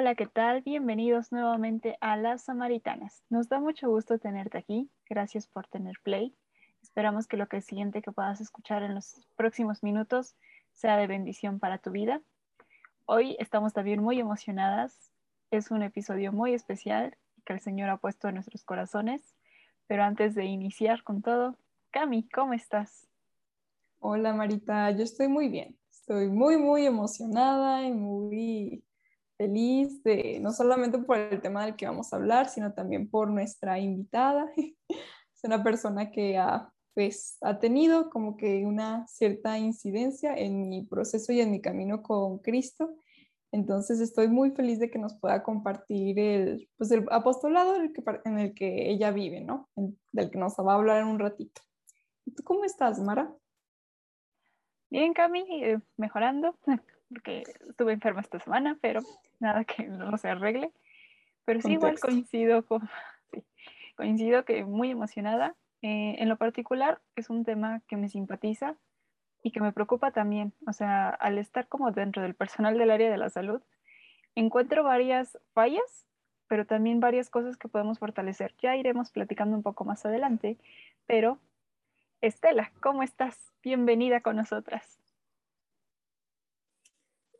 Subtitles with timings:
[0.00, 0.62] Hola, ¿qué tal?
[0.62, 3.24] Bienvenidos nuevamente a Las Samaritanas.
[3.30, 4.88] Nos da mucho gusto tenerte aquí.
[5.10, 6.36] Gracias por tener play.
[6.80, 10.36] Esperamos que lo que siguiente que puedas escuchar en los próximos minutos
[10.72, 12.22] sea de bendición para tu vida.
[13.06, 15.10] Hoy estamos también muy emocionadas.
[15.50, 19.34] Es un episodio muy especial que el Señor ha puesto en nuestros corazones.
[19.88, 21.56] Pero antes de iniciar con todo,
[21.90, 23.08] Cami, ¿cómo estás?
[23.98, 25.76] Hola Marita, yo estoy muy bien.
[25.90, 28.84] Estoy muy, muy emocionada y muy
[29.38, 33.30] feliz de no solamente por el tema del que vamos a hablar, sino también por
[33.30, 34.50] nuestra invitada.
[34.56, 40.82] es una persona que ha, pues, ha tenido como que una cierta incidencia en mi
[40.84, 42.96] proceso y en mi camino con Cristo.
[43.52, 47.92] Entonces estoy muy feliz de que nos pueda compartir el, pues, el apostolado en el,
[47.92, 49.70] que, en el que ella vive, ¿no?
[50.12, 51.62] del que nos va a hablar en un ratito.
[52.26, 53.32] ¿Y tú cómo estás, Mara?
[54.90, 56.58] Bien, Cami, eh, mejorando.
[57.08, 59.00] porque estuve enferma esta semana, pero
[59.40, 60.72] nada que no se arregle.
[61.44, 62.88] Pero sí, igual coincido con,
[63.96, 65.54] coincido que muy emocionada.
[65.80, 68.76] Eh, en lo particular, es un tema que me simpatiza
[69.42, 70.52] y que me preocupa también.
[70.66, 73.62] O sea, al estar como dentro del personal del área de la salud,
[74.34, 76.06] encuentro varias fallas,
[76.48, 78.54] pero también varias cosas que podemos fortalecer.
[78.58, 80.58] Ya iremos platicando un poco más adelante,
[81.06, 81.38] pero
[82.20, 83.52] Estela, ¿cómo estás?
[83.62, 84.97] Bienvenida con nosotras.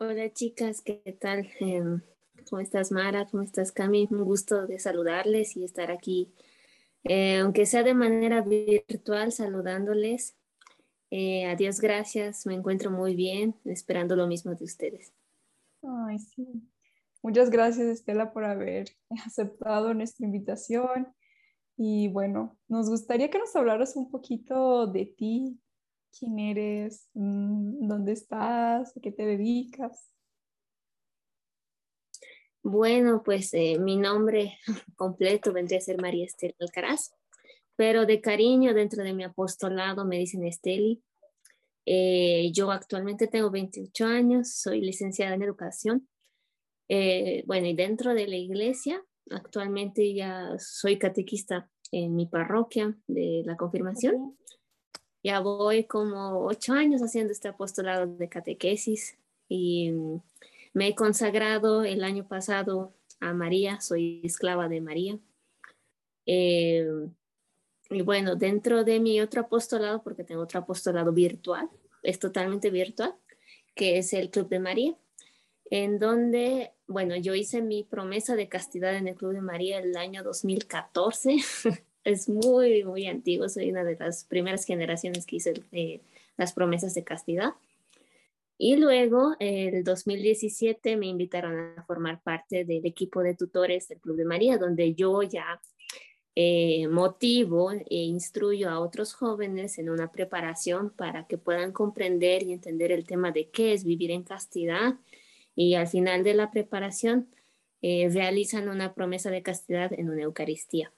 [0.00, 1.50] Hola chicas, ¿qué tal?
[1.58, 2.00] Em,
[2.48, 3.27] ¿Cómo estás Mara?
[3.27, 4.06] ¿Cómo estás Cami?
[4.12, 6.32] Un gusto de saludarles y estar aquí,
[7.02, 10.37] eh, aunque sea de manera virtual, saludándoles.
[11.10, 15.12] Eh, adiós, gracias, me encuentro muy bien, esperando lo mismo de ustedes.
[15.82, 16.47] Ay, sí.
[17.20, 18.91] Muchas gracias Estela por haber
[19.26, 21.08] aceptado nuestra invitación.
[21.76, 25.58] Y bueno, nos gustaría que nos hablaras un poquito de ti,
[26.16, 30.12] quién eres, mm, dónde estás, a qué te dedicas.
[32.62, 34.58] Bueno, pues eh, mi nombre
[34.96, 37.14] completo vendría a ser María Estela Alcaraz,
[37.76, 41.02] pero de cariño dentro de mi apostolado me dicen Esteli.
[41.86, 46.08] Eh, yo actualmente tengo 28 años, soy licenciada en educación.
[46.88, 53.42] Eh, bueno, y dentro de la iglesia, actualmente ya soy catequista en mi parroquia de
[53.46, 54.36] la confirmación.
[55.28, 60.22] Ya voy como ocho años haciendo este apostolado de catequesis y mm,
[60.72, 65.19] me he consagrado el año pasado a María, soy esclava de María.
[66.25, 66.88] Eh,
[67.91, 71.69] y bueno, dentro de mi otro apostolado, porque tengo otro apostolado virtual,
[72.03, 73.15] es totalmente virtual,
[73.75, 74.97] que es el Club de María,
[75.71, 79.94] en donde, bueno, yo hice mi promesa de castidad en el Club de María el
[79.94, 81.37] año 2014.
[82.04, 83.48] es muy, muy antiguo.
[83.48, 86.00] Soy una de las primeras generaciones que hice eh,
[86.36, 87.54] las promesas de castidad.
[88.56, 94.16] Y luego, el 2017, me invitaron a formar parte del equipo de tutores del Club
[94.16, 95.60] de María, donde yo ya
[96.34, 102.53] eh, motivo e instruyo a otros jóvenes en una preparación para que puedan comprender y
[102.53, 104.94] entender el tema de qué es vivir en castidad.
[105.54, 107.28] Y al final de la preparación,
[107.81, 110.92] eh, realizan una promesa de castidad en una Eucaristía.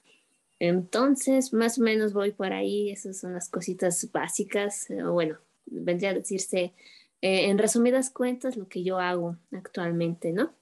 [0.60, 6.10] Entonces, más o menos voy por ahí, esas son las cositas básicas, eh, bueno, vendría
[6.10, 6.75] a decirse
[7.22, 10.54] eh, en resumidas cuentas lo que yo hago actualmente, ¿no?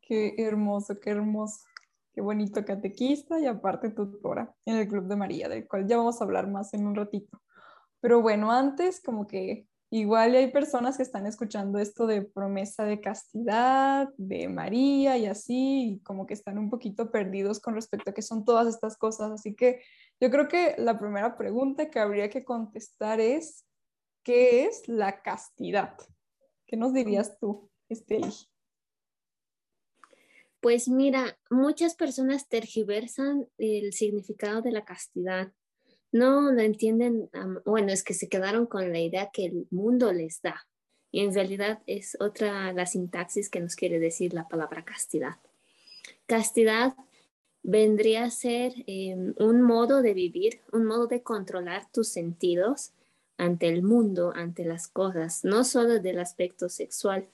[0.00, 1.66] qué hermoso, qué hermoso,
[2.14, 6.20] qué bonito catequista y aparte tutora en el Club de María, del cual ya vamos
[6.20, 7.42] a hablar más en un ratito.
[8.00, 13.00] Pero bueno, antes como que Igual hay personas que están escuchando esto de promesa de
[13.00, 18.14] castidad, de María y así, y como que están un poquito perdidos con respecto a
[18.14, 19.32] qué son todas estas cosas.
[19.32, 19.82] Así que
[20.20, 23.66] yo creo que la primera pregunta que habría que contestar es,
[24.22, 25.96] ¿qué es la castidad?
[26.68, 28.30] ¿Qué nos dirías tú, Esteli?
[30.60, 35.52] Pues mira, muchas personas tergiversan el significado de la castidad
[36.12, 37.30] no lo entienden,
[37.64, 40.66] bueno, es que se quedaron con la idea que el mundo les da.
[41.12, 45.36] Y en realidad es otra la sintaxis que nos quiere decir la palabra castidad.
[46.26, 46.94] Castidad
[47.62, 52.92] vendría a ser em, un modo de vivir, un modo de controlar tus sentidos
[53.36, 57.26] ante el mundo, ante las cosas, no solo del aspecto sexual,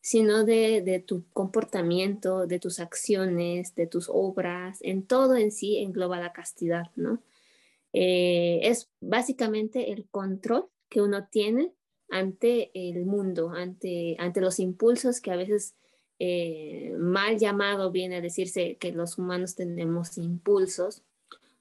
[0.00, 6.18] sino de, tu comportamiento, de tus acciones, de tus obras, en todo en sí engloba
[6.18, 7.20] la castidad, ¿no?
[7.92, 11.72] Eh, es básicamente el control que uno tiene
[12.10, 15.74] ante el mundo, ante, ante los impulsos que a veces
[16.18, 21.02] eh, mal llamado viene a decirse que los humanos tenemos impulsos,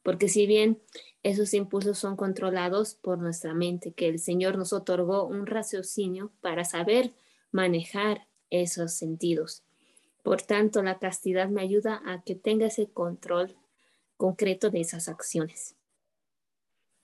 [0.04, 0.80] porque si bien
[1.24, 6.66] esos impulsos son controlados por nuestra mente, que el Señor nos otorgó un raciocinio para
[6.66, 7.12] saber
[7.51, 9.63] manejar esos sentidos.
[10.24, 13.56] Por tanto, la castidad me ayuda a que tenga ese control
[14.18, 15.75] concreto de esas acciones.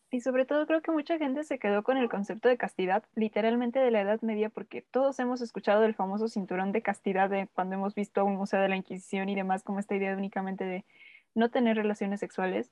[0.09, 3.80] Y sobre todo creo que mucha gente se quedó con el concepto de castidad literalmente
[3.80, 7.75] de la Edad Media porque todos hemos escuchado del famoso cinturón de castidad de cuando
[7.75, 10.86] hemos visto un museo de la Inquisición y demás como esta idea únicamente de
[11.36, 12.71] no tener relaciones sexuales,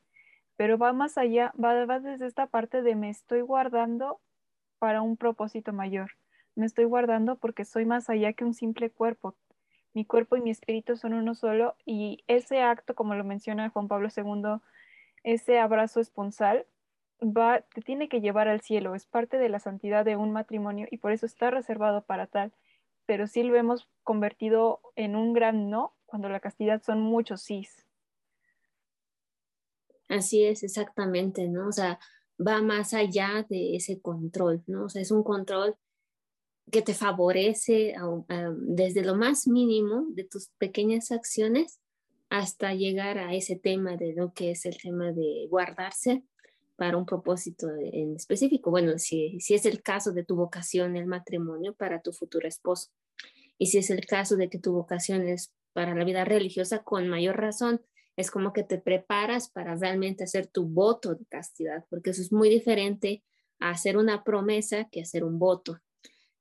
[0.56, 4.22] pero va más allá, va, desde esta parte de me estoy guardando
[4.80, 6.12] para un propósito mayor,
[6.56, 9.36] me estoy guardando porque soy más allá que un simple cuerpo.
[9.94, 13.88] Mi cuerpo y mi espíritu son uno solo y ese acto, como lo menciona Juan
[13.88, 14.62] Pablo II,
[15.24, 16.66] ese abrazo esponsal,
[17.26, 20.88] va, te tiene que llevar al cielo, es parte de la santidad de un matrimonio
[20.92, 22.54] y por eso está reservado para tal.
[23.06, 27.86] Pero sí lo hemos convertido en un gran no cuando la castidad son muchos sís.
[30.08, 31.68] Así es, exactamente, ¿no?
[31.68, 32.00] O sea,
[32.40, 34.86] va más allá de ese control, ¿no?
[34.86, 35.76] O sea, es un control
[36.72, 37.96] que te favorece
[38.58, 41.80] desde lo más mínimo de tus pequeñas acciones
[42.30, 46.24] hasta llegar a ese tema de lo que es el tema de guardarse
[46.76, 48.72] para un propósito en específico.
[48.72, 52.92] Bueno, si, si es el caso de tu vocación, el matrimonio para tu futuro esposo.
[53.58, 57.08] Y si es el caso de que tu vocación es para la vida religiosa, con
[57.08, 57.82] mayor razón,
[58.18, 62.32] es como que te preparas para realmente hacer tu voto de castidad, porque eso es
[62.32, 63.24] muy diferente
[63.60, 65.80] a hacer una promesa que hacer un voto.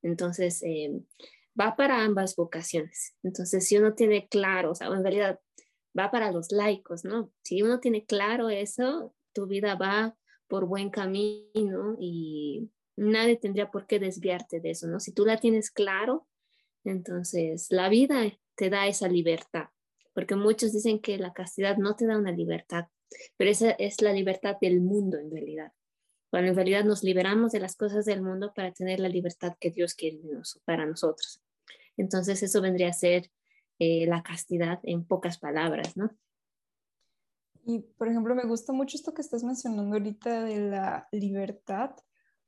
[0.02, 1.00] Entonces, eh,
[1.58, 3.16] va para ambas vocaciones.
[3.22, 5.40] Entonces, si uno tiene claro, o sea, en realidad
[5.98, 7.32] va para los laicos, ¿no?
[7.42, 10.16] Si uno tiene claro eso, tu vida va
[10.48, 15.00] por buen camino y nadie tendría por qué desviarte de eso, ¿no?
[15.00, 16.26] Si tú la tienes claro,
[16.84, 18.22] entonces la vida
[18.54, 19.68] te da esa libertad,
[20.12, 22.86] porque muchos dicen que la castidad no te da una libertad,
[23.36, 25.72] pero esa es la libertad del mundo en realidad.
[26.30, 29.70] Cuando en realidad nos liberamos de las cosas del mundo para tener la libertad que
[29.70, 30.18] Dios quiere
[30.64, 31.40] para nosotros.
[31.96, 33.30] Entonces eso vendría a ser
[33.78, 36.10] eh, la castidad en pocas palabras, ¿no?
[37.66, 41.92] Y, por ejemplo, me gusta mucho esto que estás mencionando ahorita de la libertad,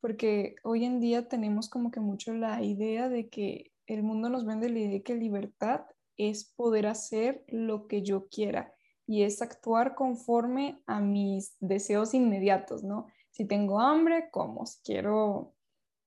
[0.01, 4.45] porque hoy en día tenemos como que mucho la idea de que el mundo nos
[4.45, 5.87] vende la idea de que libertad
[6.19, 8.75] es poder hacer lo que yo quiera
[9.07, 13.07] y es actuar conforme a mis deseos inmediatos, ¿no?
[13.31, 15.55] Si tengo hambre, como, si quiero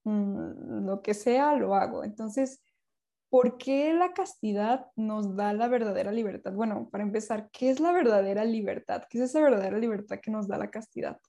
[0.03, 2.03] mm, lo que sea, lo hago.
[2.03, 2.62] Entonces,
[3.29, 6.53] ¿por qué la castidad nos da la verdadera libertad?
[6.53, 9.03] Bueno, para empezar, ¿qué es la verdadera libertad?
[9.09, 11.19] ¿Qué es esa verdadera libertad que nos da la castidad?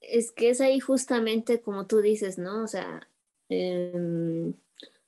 [0.00, 2.64] Es que es ahí justamente como tú dices, ¿no?
[2.64, 3.08] O sea,
[3.48, 4.54] em,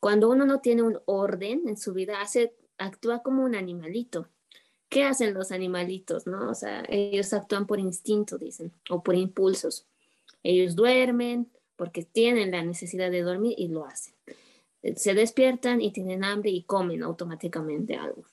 [0.00, 4.28] cuando uno no tiene un orden en su vida, hace, actúa como un animalito.
[4.88, 6.50] ¿Qué hacen los animalitos, no?
[6.50, 9.86] O sea, ellos actúan por instinto, dicen, o por impulsos.
[10.42, 14.12] Ellos duermen, porque tienen la necesidad de dormir y lo hacen.
[14.96, 18.24] Se despiertan y tienen hambre y comen automáticamente algo.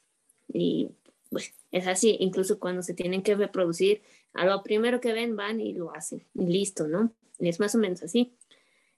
[0.51, 0.89] Y
[1.71, 4.01] es así, incluso cuando se tienen que reproducir,
[4.33, 6.23] a lo primero que ven van y lo hacen.
[6.33, 7.11] Y listo, ¿no?
[7.39, 8.33] Y es más o menos así.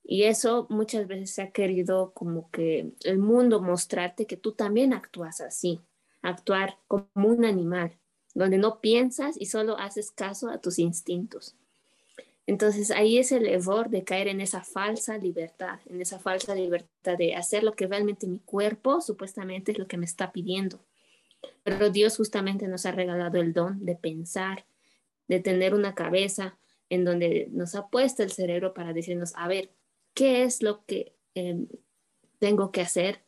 [0.01, 4.93] Y eso muchas veces se ha querido como que el mundo mostrarte que tú también
[4.93, 5.81] actúas así,
[6.21, 7.91] actuar como un animal,
[8.33, 11.57] donde no piensas y solo haces caso a tus instintos.
[12.47, 17.17] Entonces ahí es el error de caer en esa falsa libertad, en esa falsa libertad
[17.17, 20.79] de hacer lo que realmente mi cuerpo supuestamente es lo que me está pidiendo.
[21.63, 24.65] Pero Dios justamente nos ha regalado el don de pensar,
[25.27, 26.57] de tener una cabeza
[26.89, 29.69] en donde nos ha puesto el cerebro para decirnos, a ver,
[30.13, 31.67] ¿qué es lo que em,
[32.39, 33.19] tengo que hacer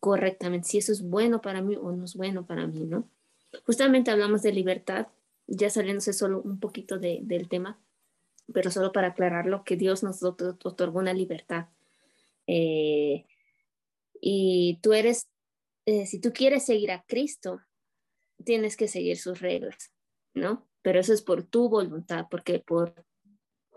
[0.00, 0.68] correctamente?
[0.68, 3.06] Si eso es bueno para mí o no es bueno para mí, ¿no?
[3.66, 5.08] Justamente hablamos de libertad,
[5.46, 7.78] ya saliéndose solo un poquito del tema,
[8.52, 11.66] pero solo para aclararlo, que Dios nos otorgó una libertad.
[12.46, 13.26] Eh,
[14.20, 15.28] y tú eres,
[15.86, 17.60] eh, si tú quieres seguir a Cristo,
[18.44, 19.92] tienes que seguir sus reglas,
[20.34, 20.68] ¿no?
[20.82, 23.04] Pero eso es por tu voluntad, porque por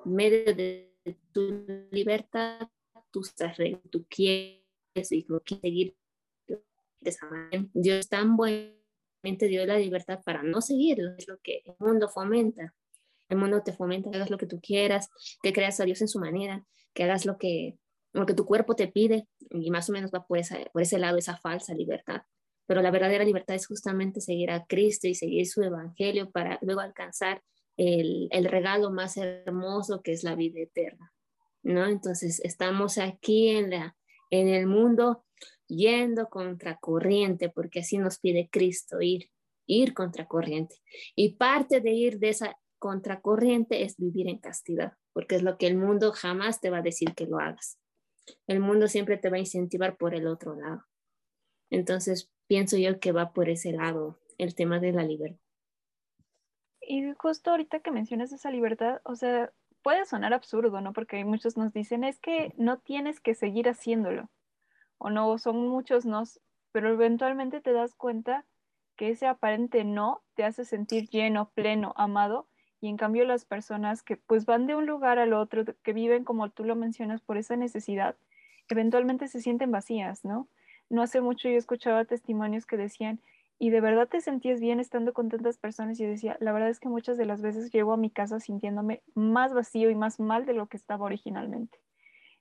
[0.04, 0.96] medio de
[1.32, 2.68] tu libertad,
[3.12, 3.58] tú estás
[3.90, 5.96] tú quieres y lo quieres seguir
[7.74, 12.74] Dios tan buenamente dio la libertad para no seguirlo, es lo que el mundo fomenta.
[13.30, 15.10] El mundo te fomenta que hagas lo que tú quieras,
[15.42, 17.78] que creas a Dios en su manera, que hagas lo que,
[18.14, 20.40] lo que tu cuerpo te pide, y más o menos va por,
[20.72, 22.22] por ese lado, esa falsa libertad.
[22.68, 26.82] Pero la verdadera libertad es justamente seguir a Cristo y seguir su evangelio para luego
[26.82, 27.44] alcanzar
[27.78, 31.12] el, el regalo más hermoso que es la vida eterna.
[31.66, 31.88] ¿no?
[31.88, 33.98] Entonces estamos aquí en, la,
[34.30, 35.26] en el mundo
[35.68, 39.30] yendo contra corriente, porque así nos pide Cristo ir,
[39.66, 40.76] ir contra corriente.
[41.16, 45.66] Y parte de ir de esa contracorriente es vivir en castidad, porque es lo que
[45.66, 47.80] el mundo jamás te va a decir que lo hagas.
[48.46, 50.86] El mundo siempre te va a incentivar por el otro lado.
[51.72, 55.42] Entonces, pienso yo que va por ese lado el tema de la libertad.
[56.80, 59.52] Y justo ahorita que mencionas esa libertad, o sea,
[59.82, 60.94] puede sonar absurdo, ¿no?
[60.94, 64.30] Porque muchos nos dicen, es que no tienes que seguir haciéndolo,
[65.00, 66.22] o no, son muchos no,
[66.72, 68.46] pero eventualmente te das cuenta
[68.96, 72.48] que ese aparente no te hace sentir lleno, pleno, amado,
[72.86, 76.24] y en cambio las personas que pues van de un lugar al otro, que viven
[76.24, 78.16] como tú lo mencionas por esa necesidad,
[78.70, 80.48] eventualmente se sienten vacías, ¿no?
[80.90, 83.20] No hace mucho yo escuchaba testimonios que decían,
[83.58, 86.80] y de verdad te sentías bien estando con tantas personas y decía, la verdad es
[86.80, 90.46] que muchas de las veces llego a mi casa sintiéndome más vacío y más mal
[90.46, 91.80] de lo que estaba originalmente.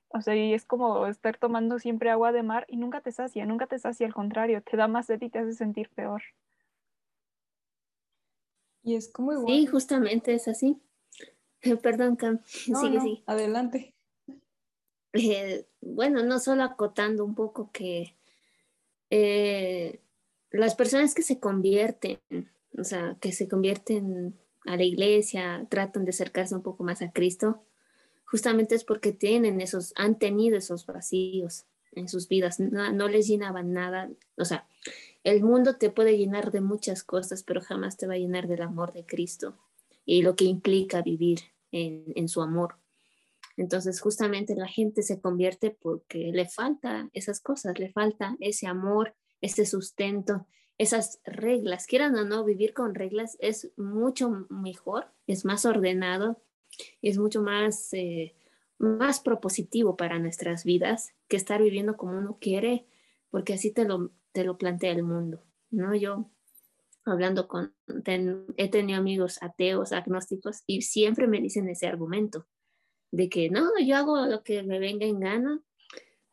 [0.09, 3.45] O sea, y es como estar tomando siempre agua de mar y nunca te sacia,
[3.47, 6.21] nunca te sacia, al contrario, te da más sed y te hace sentir peor.
[8.85, 9.47] Y es como igual.
[9.47, 10.79] Sí, justamente es así.
[11.81, 12.39] Perdón, Cam.
[12.45, 13.23] sigue, sigue.
[13.25, 13.93] Adelante.
[15.13, 18.15] Eh, bueno, no solo acotando un poco que
[19.09, 19.99] eh,
[20.51, 22.19] las personas que se convierten,
[22.77, 27.11] o sea, que se convierten a la iglesia, tratan de acercarse un poco más a
[27.11, 27.61] Cristo,
[28.25, 33.27] justamente es porque tienen esos, han tenido esos vacíos en sus vidas, no, no les
[33.27, 34.67] llenaban nada, o sea,
[35.25, 38.61] el mundo te puede llenar de muchas cosas, pero jamás te va a llenar del
[38.61, 39.57] amor de Cristo
[40.05, 41.39] y lo que implica vivir
[41.71, 42.75] en, su amor.
[43.57, 49.15] Entonces, justamente la gente se convierte porque le falta esas cosas, le falta ese amor,
[49.41, 50.45] ese sustento,
[50.77, 51.87] esas reglas.
[51.87, 56.39] Quieran o no, vivir con reglas es mucho mejor, es más ordenado,
[57.01, 58.35] es mucho más, eh,
[58.77, 62.85] más propositivo para nuestras vidas que estar viviendo como uno quiere,
[63.31, 65.95] porque así te lo, te lo plantea el mundo, ¿no?
[65.95, 66.29] Yo
[67.05, 67.73] hablando con,
[68.57, 72.45] he tenido amigos ateos, agnósticos, y siempre me dicen ese argumento
[73.11, 75.61] de que no, yo hago lo que me venga en gana,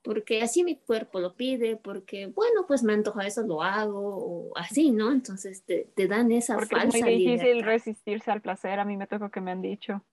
[0.02, 4.58] porque así mi cuerpo lo pide, porque bueno, pues me antoja eso, lo hago, o
[4.58, 5.12] así, ¿no?
[5.12, 8.96] Entonces te, te dan esa porque falsa es muy difícil resistirse al placer, a mí
[8.96, 10.04] me toca que me han dicho.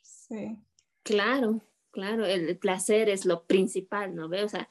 [0.00, 0.56] Sí.
[1.02, 1.60] Claro,
[1.90, 4.30] claro, el placer es lo principal, ¿no?
[4.30, 4.44] ¿Ve?
[4.44, 4.66] O sea,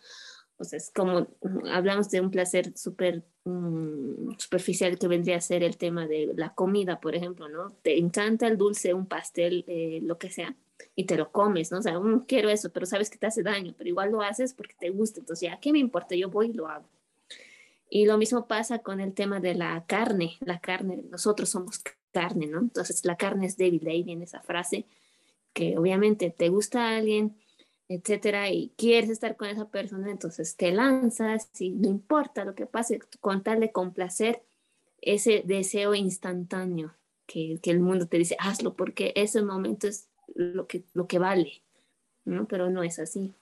[0.57, 1.27] o sea, es como
[1.71, 6.53] hablamos de un placer súper mm, superficial que vendría a ser el tema de la
[6.53, 7.73] comida, por ejemplo, ¿no?
[7.81, 10.55] Te encanta el dulce, un pastel, eh, lo que sea,
[10.95, 11.79] y te lo comes, ¿no?
[11.79, 14.53] O sea, mm, quiero eso, pero sabes que te hace daño, pero igual lo haces
[14.53, 16.15] porque te gusta, entonces ya, ¿qué me importa?
[16.15, 16.87] Yo voy y lo hago.
[17.89, 21.81] Y lo mismo pasa con el tema de la carne, la carne, nosotros somos
[22.11, 22.59] carne, ¿no?
[22.59, 24.85] Entonces la carne es débil, de ahí viene esa frase,
[25.53, 27.37] que obviamente te gusta a alguien,
[27.87, 32.65] etcétera, y quieres estar con esa persona, entonces te lanzas y no importa lo que
[32.65, 34.43] pase, con tal de complacer
[35.01, 36.95] ese deseo instantáneo
[37.27, 41.19] que, que, el mundo te dice, hazlo porque ese momento es lo que, lo que
[41.19, 41.63] vale,
[42.23, 42.47] ¿no?
[42.47, 43.35] Pero no es así.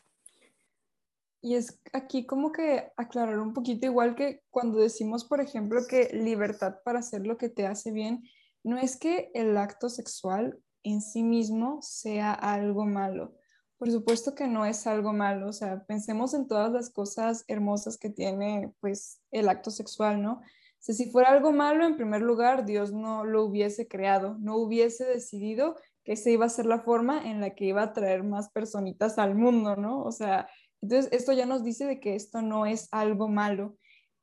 [1.42, 6.10] Y es aquí como que aclarar un poquito, igual que cuando decimos, por ejemplo, que
[6.14, 8.24] libertad para hacer lo que te hace bien,
[8.64, 13.36] no es que el acto sexual en sí mismo sea algo malo,
[13.84, 17.98] por supuesto que no es algo malo, o sea, pensemos en todas las cosas hermosas
[17.98, 20.42] que tiene pues el acto sexual, ¿no?
[20.80, 25.76] si fuera algo malo, en primer lugar, Dios no lo hubiese creado, no hubiese decidido
[26.06, 29.18] que esa iba a ser la forma en la que iba a traer más personitas
[29.18, 30.02] al mundo, ¿no?
[30.02, 30.48] O sea,
[30.82, 33.76] entonces esto ya nos dice de que esto no es algo malo.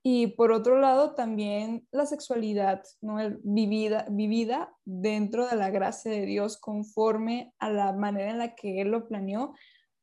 [0.03, 3.19] Y por otro lado, también la sexualidad, ¿no?
[3.43, 8.81] vivida, vivida dentro de la gracia de Dios conforme a la manera en la que
[8.81, 9.53] Él lo planeó,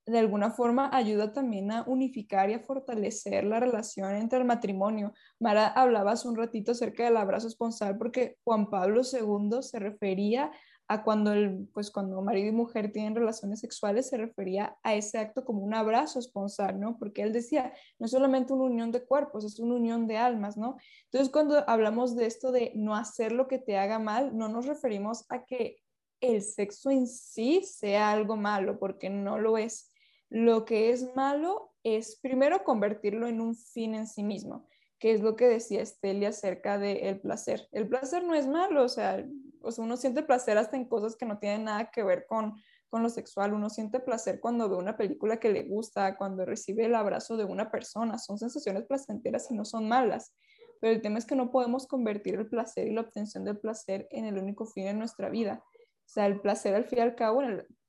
[0.08, 5.14] de alguna forma ayuda también a unificar y a fortalecer la relación entre el matrimonio.
[5.40, 10.52] Mara hablaba hace un ratito acerca del abrazo esponsal porque Juan Pablo II se refería
[10.90, 15.18] a cuando, el, pues cuando marido y mujer tienen relaciones sexuales, se refería a ese
[15.18, 16.98] acto como un abrazo esponsal, ¿no?
[16.98, 20.56] Porque él decía, no es solamente una unión de cuerpos, es una unión de almas,
[20.56, 20.78] ¿no?
[21.06, 24.66] Entonces, cuando hablamos de esto de no hacer lo que te haga mal, no nos
[24.66, 25.78] referimos a que
[26.22, 29.92] el sexo en sí sea algo malo, porque no lo es.
[30.30, 34.68] Lo que es malo es primero convertirlo en un fin en sí mismo
[35.00, 37.68] que es lo que decía Estelia acerca del placer.
[37.72, 39.24] El placer no es malo, o sea,
[39.62, 42.56] o sea, uno siente placer hasta en cosas que no tienen nada que ver con,
[42.90, 46.86] con lo sexual, uno siente placer cuando ve una película que le gusta, cuando recibe
[46.86, 50.34] el abrazo de una persona, son sensaciones placenteras y no son malas.
[50.80, 54.08] Pero el tema es que no podemos convertir el placer y la obtención del placer
[54.12, 55.64] en el único fin de nuestra vida.
[55.64, 57.42] O sea, el placer al fin y al cabo,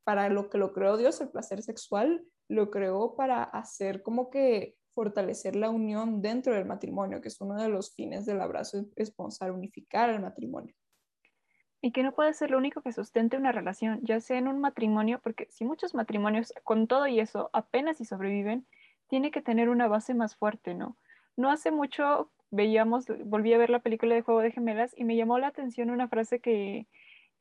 [0.05, 4.77] para lo que lo creó Dios, el placer sexual, lo creó para hacer como que
[4.95, 9.53] fortalecer la unión dentro del matrimonio, que es uno de los fines del abrazo esponsal,
[9.53, 10.75] unificar el matrimonio.
[11.81, 14.61] Y que no puede ser lo único que sustente una relación, ya sea en un
[14.61, 18.67] matrimonio, porque si muchos matrimonios con todo y eso apenas si sobreviven,
[19.09, 20.97] tiene que tener una base más fuerte, ¿no?
[21.37, 25.17] No hace mucho veíamos, volví a ver la película de Juego de Gemelas y me
[25.17, 26.87] llamó la atención una frase que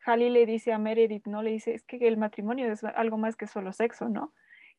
[0.06, 1.42] Hallie le dice a Meredith, ¿no?
[1.42, 4.34] Le dice, es que el matrimonio es algo más que solo sexo, ¿no?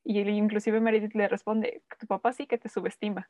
[0.05, 3.29] Y inclusive Meredith le responde, tu papá sí que te subestima.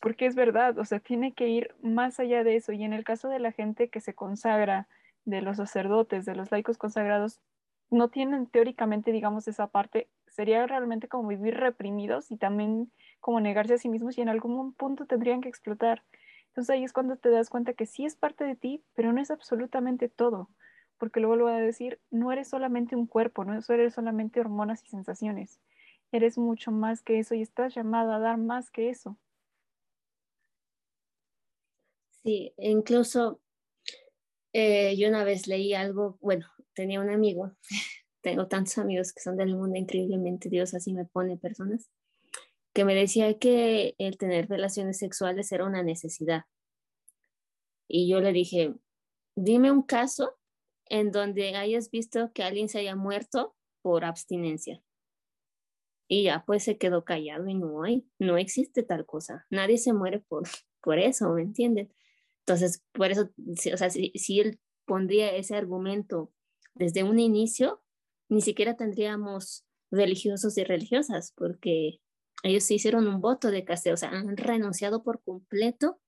[0.00, 2.72] Porque es verdad, o sea, tiene que ir más allá de eso.
[2.72, 4.86] Y en el caso de la gente que se consagra,
[5.24, 7.40] de los sacerdotes, de los laicos consagrados,
[7.90, 10.08] no tienen teóricamente, digamos, esa parte.
[10.28, 14.72] Sería realmente como vivir reprimidos y también como negarse a sí mismos y en algún
[14.74, 16.04] punto tendrían que explotar.
[16.48, 19.20] Entonces ahí es cuando te das cuenta que sí es parte de ti, pero no
[19.20, 20.50] es absolutamente todo,
[20.98, 24.82] porque luego lo voy a decir, no eres solamente un cuerpo, no eres solamente hormonas
[24.84, 25.60] y sensaciones,
[26.12, 29.16] eres mucho más que eso y estás llamado a dar más que eso.
[32.22, 33.40] Sí, incluso
[34.52, 37.52] eh, yo una vez leí algo, bueno, tenía un amigo,
[38.22, 41.90] tengo tantos amigos que son del mundo increíblemente, Dios así me pone personas,
[42.72, 46.44] que me decía que el tener relaciones sexuales era una necesidad.
[47.88, 48.74] Y yo le dije,
[49.34, 50.38] dime un caso
[50.86, 54.82] en donde hayas visto que alguien se haya muerto por abstinencia.
[56.08, 59.46] Y ya pues se quedó callado y no hay, no existe tal cosa.
[59.50, 60.44] Nadie se muere por,
[60.82, 61.92] por eso, ¿me entienden?
[62.48, 63.28] Entonces, por eso,
[63.74, 66.32] o sea, si, él pondría ese argumento
[66.74, 67.82] desde un inicio,
[68.30, 72.00] ni siquiera tendríamos religiosos y religiosas, porque
[72.42, 76.00] ellos se hicieron un voto de castidad, o sea, han renunciado por completo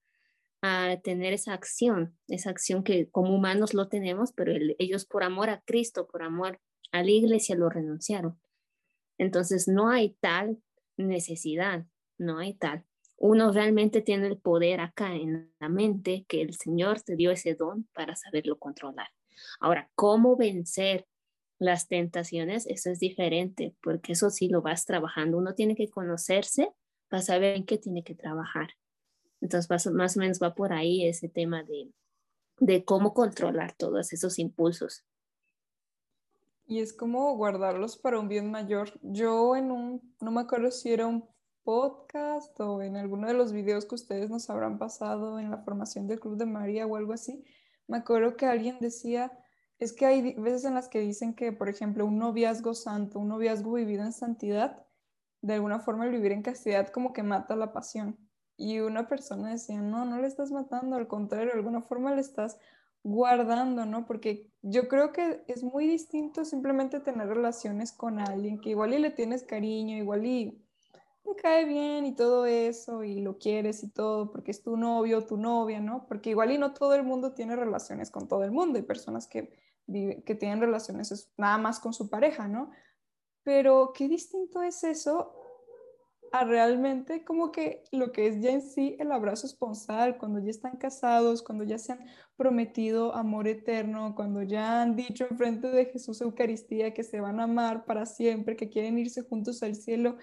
[0.62, 5.50] a tener esa acción, esa acción que como humanos lo tenemos, pero ellos por amor
[5.50, 6.58] a Cristo, por amor
[6.90, 8.40] a la iglesia lo renunciaron.
[9.18, 10.62] Entonces no hay tal
[10.96, 11.84] necesidad,
[12.16, 12.86] no hay tal.
[13.20, 17.54] Uno realmente tiene el poder acá en la mente que el Señor te dio ese
[17.54, 19.08] don para saberlo controlar.
[19.60, 21.06] Ahora, ¿cómo vencer
[21.60, 25.36] las tentaciones, eso es diferente, porque eso sí lo vas trabajando.
[25.36, 26.72] Uno tiene que conocerse
[27.08, 28.70] para saber en qué tiene que trabajar.
[29.42, 31.92] Entonces, más, o menos va por ahí ese tema de,
[32.58, 35.04] de cómo controlar todos esos impulsos.
[36.66, 38.98] Y es como guardarlos para un bien mayor.
[39.02, 41.28] Yo en un, no me acuerdo si era un
[41.62, 46.06] podcast o en alguno de los videos que ustedes nos habrán pasado en la formación
[46.06, 47.44] del Club de María o algo así,
[47.86, 49.32] me acuerdo que alguien decía,
[49.78, 53.28] es que hay veces en las que dicen que, por ejemplo, un noviazgo santo, un
[53.28, 54.86] noviazgo vivido en santidad,
[55.42, 58.16] de alguna forma el vivir en castidad como que mata la pasión.
[58.56, 62.20] Y una persona decía, no, no le estás matando, al contrario, de alguna forma le
[62.20, 62.58] estás
[63.02, 64.06] guardando, ¿no?
[64.06, 68.98] Porque yo creo que es muy distinto simplemente tener relaciones con alguien que igual y
[68.98, 70.59] le tienes cariño, igual y
[71.22, 75.26] te cae bien y todo eso y lo quieres y todo porque es tu novio
[75.26, 76.06] tu novia, ¿no?
[76.06, 78.78] Porque igual y no todo el mundo tiene relaciones con todo el mundo.
[78.78, 79.52] Hay personas que
[80.24, 82.70] que tienen relaciones nada más con su pareja, ¿no?
[83.42, 85.34] Pero qué distinto es eso
[86.32, 90.50] a realmente como que lo que es ya en sí el abrazo esponsal, cuando ya
[90.50, 92.06] están casados, cuando ya se han
[92.36, 97.40] prometido amor eterno, cuando ya han dicho en frente de Jesús Eucaristía que se van
[97.40, 100.18] a amar para siempre, que quieren irse juntos al cielo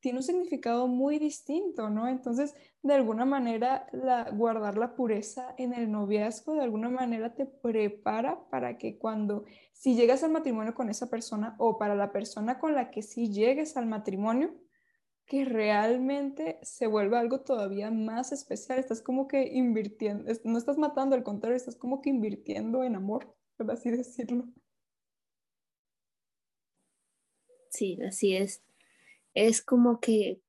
[0.00, 2.08] tiene un significado muy distinto, ¿no?
[2.08, 7.46] Entonces, de alguna manera, la, guardar la pureza en el noviazgo, de alguna manera te
[7.46, 12.58] prepara para que cuando, si llegas al matrimonio con esa persona o para la persona
[12.58, 14.54] con la que sí llegues al matrimonio,
[15.26, 18.78] que realmente se vuelva algo todavía más especial.
[18.78, 23.36] Estás como que invirtiendo, no estás matando, al contrario, estás como que invirtiendo en amor,
[23.56, 24.48] por así decirlo.
[27.68, 28.64] Sí, así es
[29.34, 30.40] es como que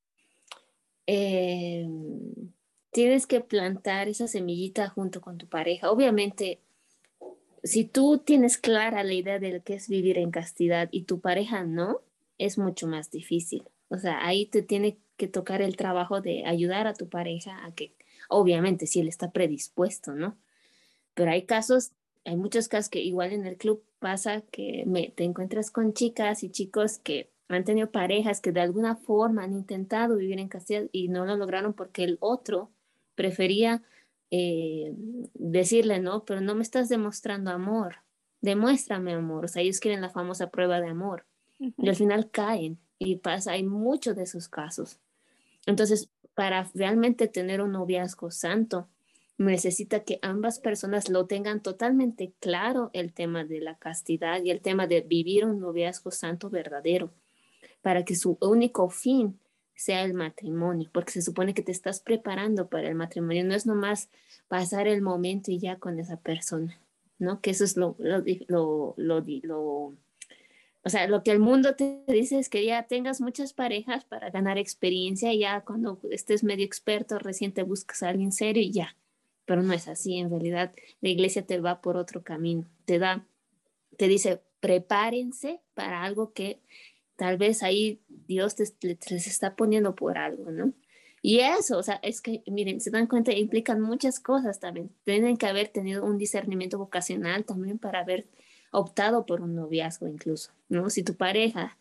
[1.08, 1.88] eh,
[2.92, 5.92] tienes que plantar esa semillita junto con tu pareja.
[5.92, 6.60] Obviamente,
[7.64, 11.20] si tú tienes clara la idea de lo que es vivir en castidad y tu
[11.20, 12.02] pareja no,
[12.38, 13.64] es mucho más difícil.
[13.90, 17.74] O sea, ahí te tiene que tocar el trabajo de ayudar a tu pareja a
[17.74, 17.94] que,
[18.30, 20.38] obviamente, si él está predispuesto, ¿no?
[21.14, 21.92] Pero hay casos,
[22.26, 26.50] hay muchos casos que igual en el club pasa que te encuentras con chicas y
[26.50, 31.08] chicos que han tenido parejas que de alguna forma han intentado vivir en castidad y
[31.08, 32.72] no lo lograron porque el otro
[33.16, 33.84] prefería
[34.32, 34.94] eh,
[35.34, 37.98] decirle, no, pero no me estás demostrando amor.
[38.42, 41.26] demuéstrame amor, o sea, ellos quieren la famosa prueba de amor
[41.60, 45.00] y al final caen y pasa, hay muchos de esos casos.
[45.66, 48.88] Entonces, para realmente tener un noviazgo santo,
[49.38, 54.62] necesita que ambas personas lo tengan totalmente claro el tema de la castidad y el
[54.62, 57.12] tema de vivir un noviazgo santo verdadero,
[57.82, 59.40] para que su único fin
[59.76, 63.66] sea el matrimonio, porque se supone que te estás preparando para el matrimonio, no es
[63.66, 64.10] nomás
[64.48, 66.80] pasar el momento y ya con esa persona,
[67.18, 67.42] ¿no?
[67.42, 69.94] Que eso es lo, lo, lo, lo
[70.84, 74.32] o sea, lo que el mundo te dice es que ya tengas muchas parejas para
[74.32, 78.72] ganar experiencia y ya cuando estés medio experto recién te buscas a alguien serio y
[78.72, 78.96] ya.
[79.46, 83.28] Pero no es así, en realidad la iglesia te va por otro camino, te da,
[83.98, 86.60] te dice, prepárense para algo que
[87.22, 90.74] tal vez ahí Dios te, les está poniendo por algo, ¿no?
[91.22, 94.90] Y eso, o sea, es que, miren, se dan cuenta, implican muchas cosas también.
[95.04, 98.26] Tienen que haber tenido un discernimiento vocacional también para haber
[98.72, 100.90] optado por un noviazgo incluso, ¿no?
[100.90, 101.78] Si tu pareja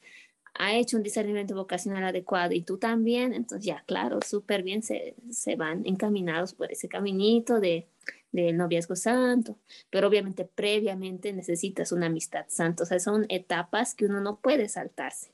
[0.53, 5.14] ha hecho un discernimiento vocacional adecuado y tú también, entonces ya, claro, súper bien se,
[5.31, 7.87] se, van encaminados por ese caminito de,
[8.33, 9.59] del noviazgo santo,
[9.90, 14.69] pero obviamente previamente necesitas una amistad santa, o sea, son etapas que uno no puede
[14.69, 15.33] saltarse,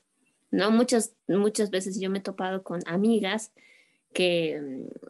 [0.51, 0.71] ¿no?
[0.71, 3.51] Muchas, muchas veces yo me he topado con amigas
[4.13, 4.59] que,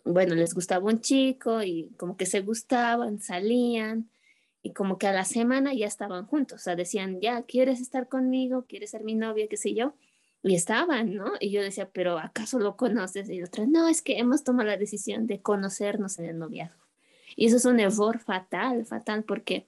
[0.05, 4.09] mm, bueno, les gustaba un chico y como que se gustaban, salían,
[4.63, 8.09] y como que a la semana ya estaban juntos, o sea, decían, ya, ¿quieres estar
[8.09, 8.65] conmigo?
[8.67, 9.47] ¿Quieres ser mi novia?
[9.47, 9.93] ¿Qué sé yo?
[10.43, 11.33] Y estaban, ¿no?
[11.39, 13.29] Y yo decía, pero ¿acaso lo conoces?
[13.29, 16.86] Y otra, no, es que hemos tomado la decisión de conocernos en el noviazgo.
[17.37, 19.67] Y eso es un error fatal, fatal, porque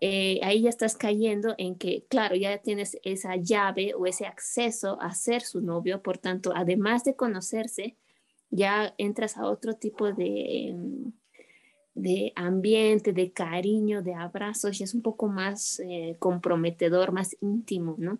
[0.00, 4.98] eh, ahí ya estás cayendo en que, claro, ya tienes esa llave o ese acceso
[5.00, 7.96] a ser su novio, por tanto, además de conocerse,
[8.50, 11.12] ya entras a otro tipo de, em,
[11.94, 17.96] de ambiente, de cariño, de abrazos, y es un poco más eh, comprometedor, más íntimo,
[17.98, 18.18] ¿no?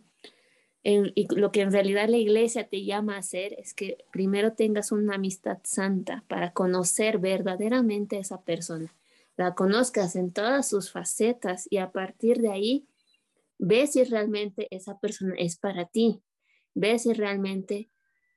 [0.89, 4.93] Y lo que en realidad la iglesia te llama a hacer es que primero tengas
[4.93, 8.95] una amistad santa para conocer verdaderamente a esa persona,
[9.37, 12.89] la conozcas en todas sus facetas y a partir de ahí
[13.59, 16.23] ves si realmente esa persona es para ti,
[16.75, 17.91] ves si realmente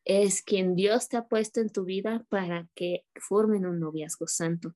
[0.04, 4.76] es quien Dios te ha puesto en tu vida para que formen un noviazgo santo.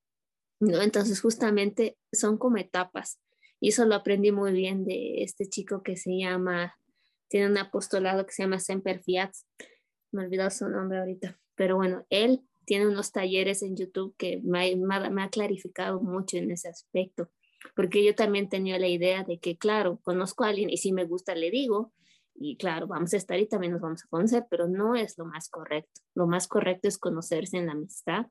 [0.60, 0.80] ¿no?
[0.82, 3.20] Entonces justamente son como etapas
[3.60, 6.78] y eso lo aprendí muy bien de este chico que se llama,
[7.34, 9.32] tiene un apostolado que se llama Semper Fiat,
[10.12, 14.40] me he olvidado su nombre ahorita, pero bueno, él tiene unos talleres en YouTube que
[14.44, 17.32] me, me ha clarificado mucho en ese aspecto,
[17.76, 21.06] porque yo también tenía la idea de que, claro, conozco a alguien y si me
[21.06, 21.92] gusta le digo,
[22.36, 25.26] y claro, vamos a estar y también nos vamos a conocer, pero no es lo
[25.26, 26.02] más correcto.
[26.14, 28.28] Lo más correcto es conocerse en la amistad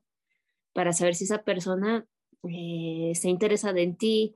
[0.71, 2.05] para saber si esa persona
[2.49, 4.33] eh, se interesa en ti,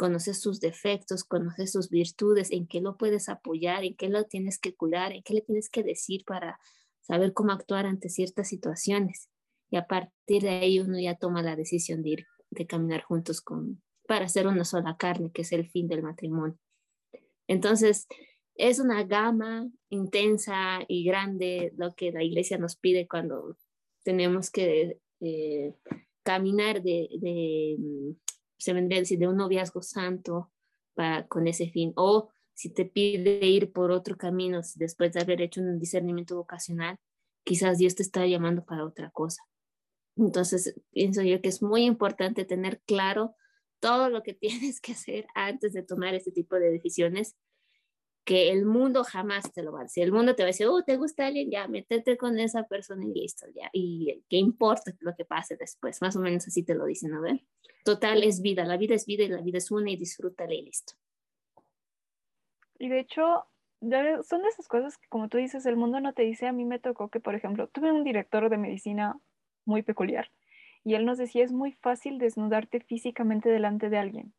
[0.00, 4.58] conoces sus defectos, conoces sus virtudes, en qué lo puedes apoyar, en qué lo tienes
[4.58, 6.58] que cuidar, en qué le tienes que decir para
[7.02, 9.28] saber cómo actuar ante ciertas situaciones.
[9.70, 13.42] Y a partir de ahí uno ya toma la decisión de ir, de caminar juntos
[13.42, 16.58] con, para hacer una sola carne, que es el fin del matrimonio.
[17.46, 18.06] Entonces,
[18.54, 23.58] es una gama intensa y grande lo que la iglesia nos pide cuando
[24.02, 25.74] tenemos que eh,
[26.22, 27.06] caminar de,
[28.60, 30.52] se vendría a decir, de un noviazgo santo
[30.94, 31.92] para, con ese fin.
[31.96, 36.96] O si te pide ir por otro camino después de haber hecho un discernimiento vocacional,
[37.44, 39.42] quizás Dios te está llamando para otra cosa.
[40.16, 43.34] Entonces, pienso yo que es muy importante tener claro
[43.80, 47.34] todo lo que tienes que hacer antes de tomar este tipo de decisiones
[48.24, 50.04] que el mundo jamás te lo va a decir.
[50.04, 51.50] El mundo te va a decir, oh, ¿te gusta alguien?
[51.50, 53.70] Ya, métete con esa persona y listo, ya.
[53.72, 57.20] Y qué importa lo que pase después, más o menos así te lo dicen, ¿no
[57.20, 57.44] ver?
[57.84, 60.62] Total, es vida, la vida es vida y la vida es una y disfrútala y
[60.62, 60.94] listo.
[62.78, 63.46] Y de hecho,
[63.80, 66.64] son de esas cosas que como tú dices, el mundo no te dice, a mí
[66.64, 69.18] me tocó que, por ejemplo, tuve un director de medicina
[69.64, 70.30] muy peculiar
[70.84, 74.34] y él nos decía, es muy fácil desnudarte físicamente delante de alguien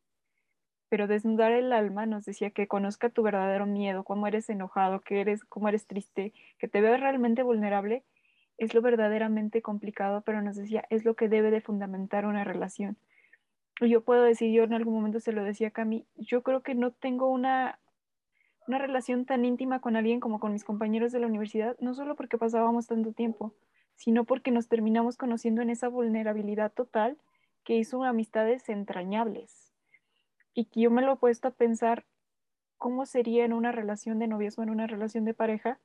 [0.92, 5.22] pero desnudar el alma nos decía que conozca tu verdadero miedo, cómo eres enojado, que
[5.22, 8.02] eres, cómo eres triste, que te veas realmente vulnerable,
[8.58, 12.98] es lo verdaderamente complicado, pero nos decía, es lo que debe de fundamentar una relación.
[13.80, 16.60] Y yo puedo decir, yo en algún momento se lo decía a Cami, yo creo
[16.60, 17.78] que no tengo una,
[18.68, 22.16] una relación tan íntima con alguien como con mis compañeros de la universidad, no solo
[22.16, 23.54] porque pasábamos tanto tiempo,
[23.96, 27.16] sino porque nos terminamos conociendo en esa vulnerabilidad total
[27.64, 29.61] que hizo amistades entrañables
[30.54, 32.04] y que yo me lo he puesto a pensar
[32.78, 35.78] cómo sería en una relación de noviazgo, en una relación de pareja,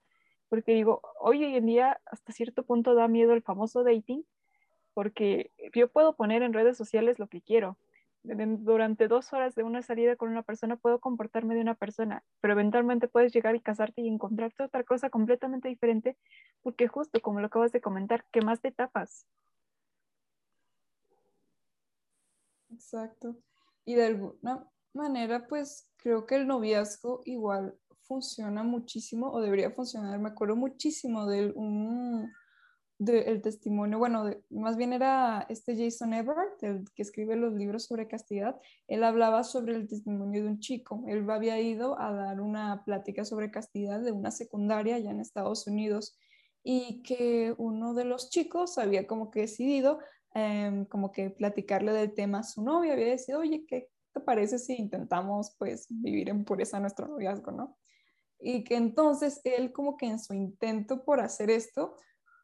[0.50, 4.26] porque digo, hoy en día hasta cierto punto da miedo el famoso dating,
[4.94, 7.78] porque yo puedo poner en redes sociales lo que quiero,
[8.24, 12.54] durante dos horas de una salida con una persona puedo comportarme de una persona, pero
[12.54, 16.18] eventualmente puedes llegar y casarte y encontrarte otra cosa completamente diferente,
[16.62, 19.26] porque justo como lo acabas de comentar, ¿qué más de etapas?
[22.70, 23.38] Exacto.
[23.88, 30.20] Y de alguna manera, pues creo que el noviazgo igual funciona muchísimo o debería funcionar.
[30.20, 32.30] Me acuerdo muchísimo del un,
[33.00, 38.10] el testimonio, bueno, más bien era este Jason Everett, el que escribe los libros sobre
[38.10, 41.06] castidad, él hablaba sobre el testimonio de un chico.
[41.08, 45.66] Él había ido a dar una plática sobre castidad de una secundaria allá en Estados
[45.66, 46.20] Unidos
[46.62, 50.00] y que uno de los chicos había como que decidido
[50.38, 54.60] em, como que platicarle del tema a su novia, había decidido, oye, ¿qué te parece
[54.60, 57.78] si intentamos pues vivir en pureza nuestro noviazgo, no?
[58.40, 61.96] Y que entonces él como que en su intento por hacer esto,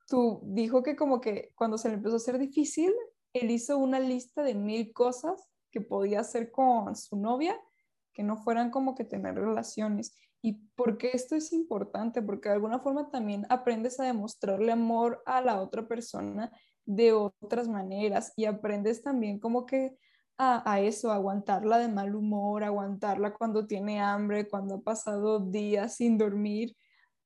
[0.07, 2.91] tú dijo que como que cuando se le empezó a hacer difícil,
[3.31, 7.59] él hizo una lista de mil cosas que podía hacer con su novia
[8.11, 10.15] que no fueran como que tener relaciones.
[10.41, 12.21] ¿Y por qué esto es importante?
[12.21, 16.51] Porque de alguna forma también aprendes a demostrarle amor a la otra persona
[16.85, 19.97] de otras maneras y aprendes también como que
[20.37, 25.95] a, a, eso, aguantarla de mal humor, aguantarla cuando tiene hambre, cuando ha pasado días
[25.97, 26.75] sin dormir,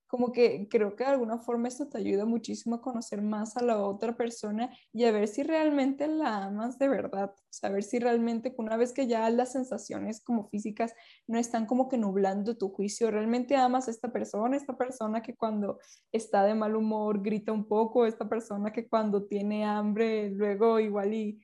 [0.08, 3.64] como que creo que de alguna forma esto te ayuda muchísimo a conocer más a
[3.64, 8.54] la otra persona y a ver si realmente la amas de verdad, saber si realmente
[8.58, 10.94] una vez que ya las sensaciones como físicas
[11.28, 15.36] no están como que nublando tu juicio, realmente amas a esta persona, esta persona que
[15.36, 15.80] cuando
[16.12, 21.14] está de mal humor grita un poco, esta persona que cuando tiene hambre luego igual
[21.14, 21.40] y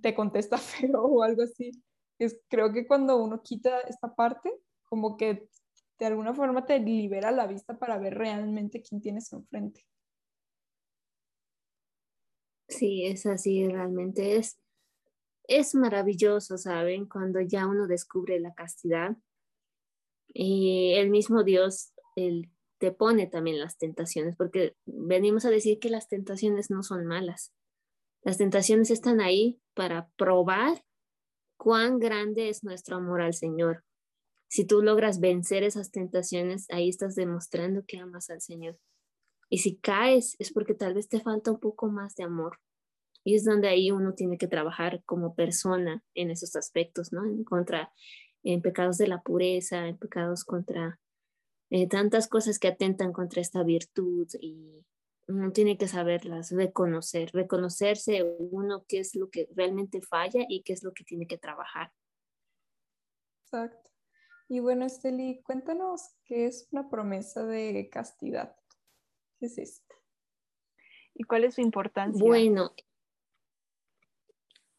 [0.00, 1.70] te contesta feo o algo así.
[2.18, 4.52] Es, creo que cuando uno quita esta parte,
[4.84, 5.48] como que
[6.02, 9.86] de alguna forma te libera la vista para ver realmente quién tienes enfrente.
[12.66, 14.58] Sí, es así, realmente es,
[15.44, 17.06] es maravilloso, ¿saben?
[17.06, 19.16] Cuando ya uno descubre la castidad
[20.26, 25.88] y el mismo Dios él te pone también las tentaciones, porque venimos a decir que
[25.88, 27.52] las tentaciones no son malas.
[28.22, 30.84] Las tentaciones están ahí para probar
[31.56, 33.84] cuán grande es nuestro amor al Señor.
[34.52, 38.78] Si tú logras vencer esas tentaciones, ahí estás demostrando que amas al Señor.
[39.48, 42.60] Y si caes, es porque tal vez te falta un poco más de amor.
[43.24, 47.24] Y es donde ahí uno tiene que trabajar como persona en esos aspectos, ¿no?
[47.24, 47.94] En contra,
[48.42, 51.00] en pecados de la pureza, en pecados contra
[51.70, 54.84] eh, tantas cosas que atentan contra esta virtud y
[55.28, 60.74] uno tiene que saberlas, reconocer, reconocerse uno qué es lo que realmente falla y qué
[60.74, 61.90] es lo que tiene que trabajar.
[63.46, 63.91] Exacto.
[64.52, 68.54] Y bueno, Esteli, cuéntanos qué es una promesa de castidad.
[69.38, 69.94] ¿Qué es esto?
[71.14, 72.22] ¿Y cuál es su importancia?
[72.22, 72.74] Bueno,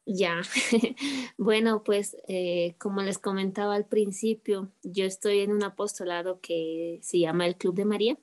[0.06, 0.42] ya,
[1.40, 7.18] bueno, pues eh, como les comentaba al principio, yo estoy en un apostolado que se
[7.18, 8.20] llama el Club de María.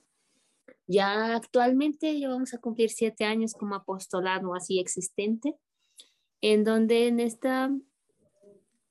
[0.86, 5.56] Ya actualmente ya vamos a cumplir siete años como apostolado así existente,
[6.42, 7.76] en donde en esta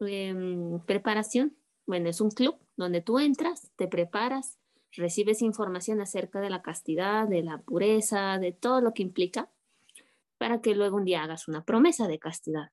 [0.02, 1.56] em, preparación
[1.90, 4.60] bueno, es un club donde tú entras, te preparas,
[4.92, 9.52] recibes información acerca de la castidad, de la pureza, de todo lo que implica,
[10.38, 12.70] para que luego un día hagas una promesa de castidad.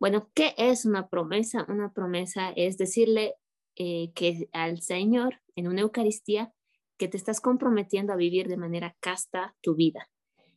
[0.00, 1.66] Bueno, ¿qué es una promesa?
[1.68, 3.34] Una promesa es decirle
[3.74, 6.54] eh, que al Señor en una Eucaristía
[6.96, 10.08] que te estás comprometiendo a vivir de manera casta tu vida.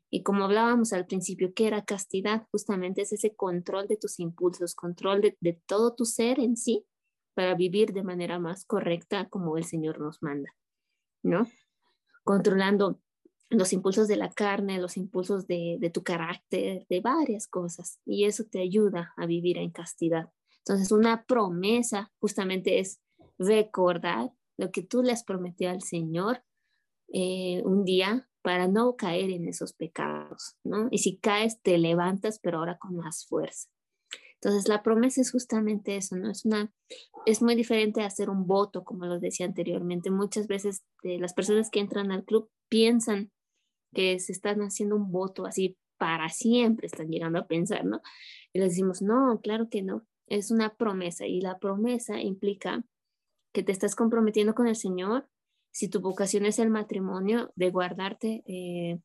[0.09, 2.47] Y como hablábamos al principio, ¿qué era castidad?
[2.49, 6.85] Justamente es ese control de tus impulsos, control de, de todo tu ser en sí,
[7.33, 10.55] para vivir de manera más correcta como el Señor nos manda,
[11.23, 11.47] ¿no?
[12.23, 12.99] Controlando
[13.49, 17.99] los impulsos de la carne, los impulsos de, tu carácter, de varias cosas.
[18.05, 20.29] Y eso te ayuda a vivir en castidad.
[20.59, 23.01] Entonces, una promesa justamente es
[23.39, 26.43] recordar lo que tú le has prometido al Señor
[27.11, 30.87] eh, un día para no caer en esos pecados, ¿no?
[30.91, 33.69] Y si caes, te levantas, pero ahora con más fuerza.
[34.41, 36.31] Entonces, la promesa es justamente eso, ¿no?
[36.31, 36.71] Es, una,
[37.25, 40.11] es muy diferente a hacer un voto, como lo decía anteriormente.
[40.11, 43.31] Muchas veces eh, las personas que entran al club piensan
[43.93, 48.01] que se están haciendo un voto así para siempre, están llegando a pensar, ¿no?
[48.53, 52.85] Y les decimos, no, claro que no, es una promesa y la promesa implica
[53.53, 55.27] que te estás comprometiendo con el Señor,
[55.71, 58.99] si tu vocación es el matrimonio, de guardarte eh,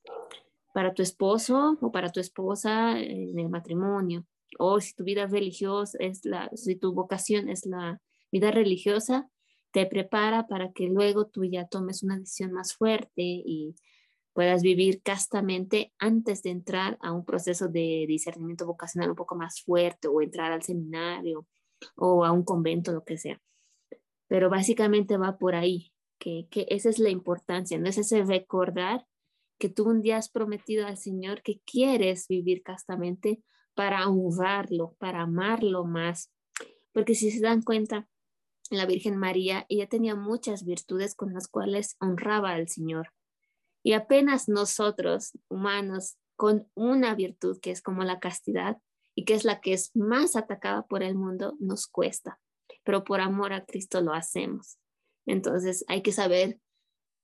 [0.72, 4.26] para tu esposo o para tu esposa en el matrimonio,
[4.58, 9.28] o si tu vida religiosa es la, si tu vocación es la vida religiosa,
[9.72, 13.74] te prepara para que luego tú ya tomes una decisión más fuerte y
[14.32, 19.62] puedas vivir castamente antes de entrar a un proceso de discernimiento vocacional un poco más
[19.62, 21.46] fuerte o entrar al seminario
[21.96, 23.40] o a un convento, lo que sea.
[24.28, 29.06] Pero básicamente va por ahí, que, que esa es la importancia, no es ese recordar
[29.58, 33.42] que tú un día has prometido al Señor que quieres vivir castamente
[33.74, 36.32] para honrarlo, para amarlo más.
[36.92, 38.08] Porque si se dan cuenta,
[38.70, 43.12] la Virgen María, ella tenía muchas virtudes con las cuales honraba al Señor.
[43.82, 48.78] Y apenas nosotros, humanos, con una virtud que es como la castidad
[49.14, 52.40] y que es la que es más atacada por el mundo, nos cuesta.
[52.82, 54.78] Pero por amor a Cristo lo hacemos.
[55.26, 56.58] Entonces hay que saber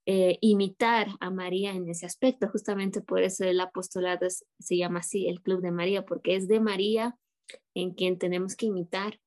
[0.06, 2.48] eh, imitar a María en ese aspecto.
[2.48, 4.26] Justamente por eso el apostolado
[4.58, 7.16] se llama así, el Club de María, porque es de María
[7.74, 9.20] en quien tenemos que imitar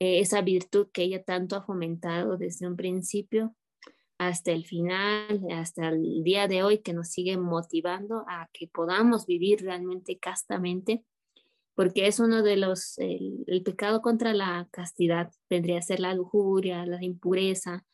[0.00, 3.54] eh, esa virtud que ella tanto ha fomentado desde un principio
[4.18, 9.26] hasta el final, hasta el día de hoy, que nos sigue motivando a que podamos
[9.26, 11.04] vivir realmente castamente,
[11.76, 16.14] porque es uno de los, el, el pecado contra la castidad, vendría a ser la
[16.14, 17.84] lujuria, la impureza,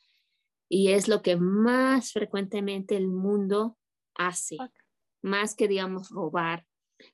[0.76, 3.78] y es lo que más frecuentemente el mundo
[4.16, 4.56] hace,
[5.22, 6.66] más que, digamos, robar,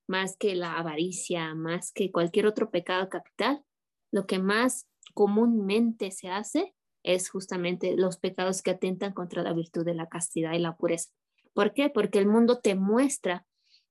[0.06, 3.62] más que la avaricia, más que cualquier otro pecado capital,
[4.10, 9.84] lo que más comúnmente se hace es justamente los pecados que atentan contra la virtud
[9.84, 11.10] de la castidad y la pureza.
[11.52, 11.90] ¿Por qué?
[11.90, 13.44] Porque el mundo te muestra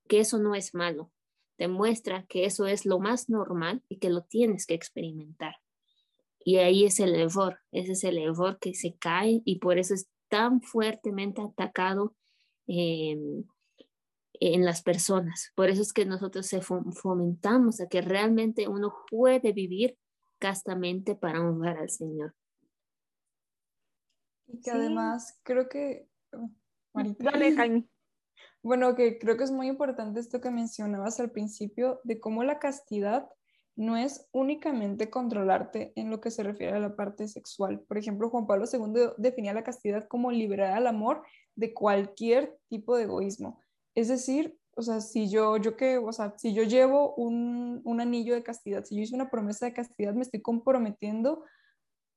[0.07, 1.11] que eso no es malo,
[1.59, 5.57] te muestra que eso es lo más normal y que lo tienes que experimentar.
[6.43, 9.93] Y ahí es el error, ese es el error que se cae y por eso
[9.93, 12.15] es tan fuertemente atacado
[12.67, 13.45] en
[14.39, 15.51] las personas.
[15.55, 19.97] Por eso es que nosotros se fomentamos a que realmente uno puede vivir
[20.39, 22.33] castamente para honrar al Señor.
[24.47, 26.07] Y que además creo que...
[26.31, 26.49] Oh,
[26.93, 27.87] Dale, Jaime.
[28.61, 32.59] Bueno, que creo que es muy importante esto que mencionabas al principio de cómo la
[32.59, 33.29] castidad
[33.79, 37.79] no es únicamente controlarte en lo que se refiere a la parte sexual.
[37.87, 41.23] Por ejemplo, Juan Pablo II definía la castidad como liberar al amor
[41.55, 43.61] de cualquier tipo de egoísmo.
[43.95, 48.01] Es decir, o sea, si yo, yo que, o sea, si yo llevo un, un
[48.01, 51.45] anillo de castidad, si yo hice una promesa de castidad, me estoy comprometiendo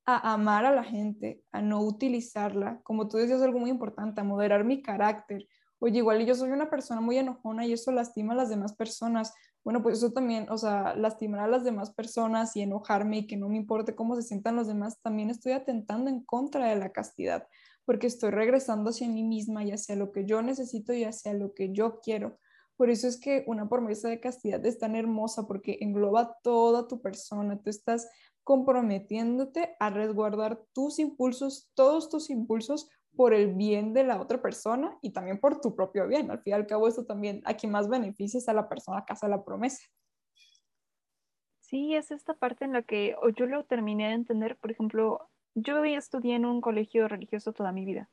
[0.05, 4.25] a amar a la gente, a no utilizarla, como tú decías, algo muy importante, a
[4.25, 5.46] moderar mi carácter.
[5.79, 9.33] Oye, igual yo soy una persona muy enojona y eso lastima a las demás personas.
[9.64, 13.37] Bueno, pues eso también, o sea, lastimar a las demás personas y enojarme y que
[13.37, 16.90] no me importe cómo se sientan los demás, también estoy atentando en contra de la
[16.90, 17.46] castidad,
[17.85, 21.55] porque estoy regresando hacia mí misma y hacia lo que yo necesito y hacia lo
[21.55, 22.38] que yo quiero.
[22.77, 27.01] Por eso es que una promesa de castidad es tan hermosa porque engloba toda tu
[27.01, 27.61] persona.
[27.62, 28.09] Tú estás
[28.42, 34.98] comprometiéndote a resguardar tus impulsos, todos tus impulsos por el bien de la otra persona
[35.03, 36.31] y también por tu propio bien.
[36.31, 39.12] Al fin y al cabo, esto también a quien más beneficia a la persona que
[39.12, 39.83] hace la promesa.
[41.61, 44.57] Sí, es esta parte en la que yo lo terminé de entender.
[44.57, 48.11] Por ejemplo, yo estudié en un colegio religioso toda mi vida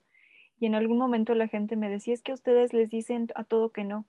[0.60, 3.72] y en algún momento la gente me decía, es que ustedes les dicen a todo
[3.72, 4.06] que no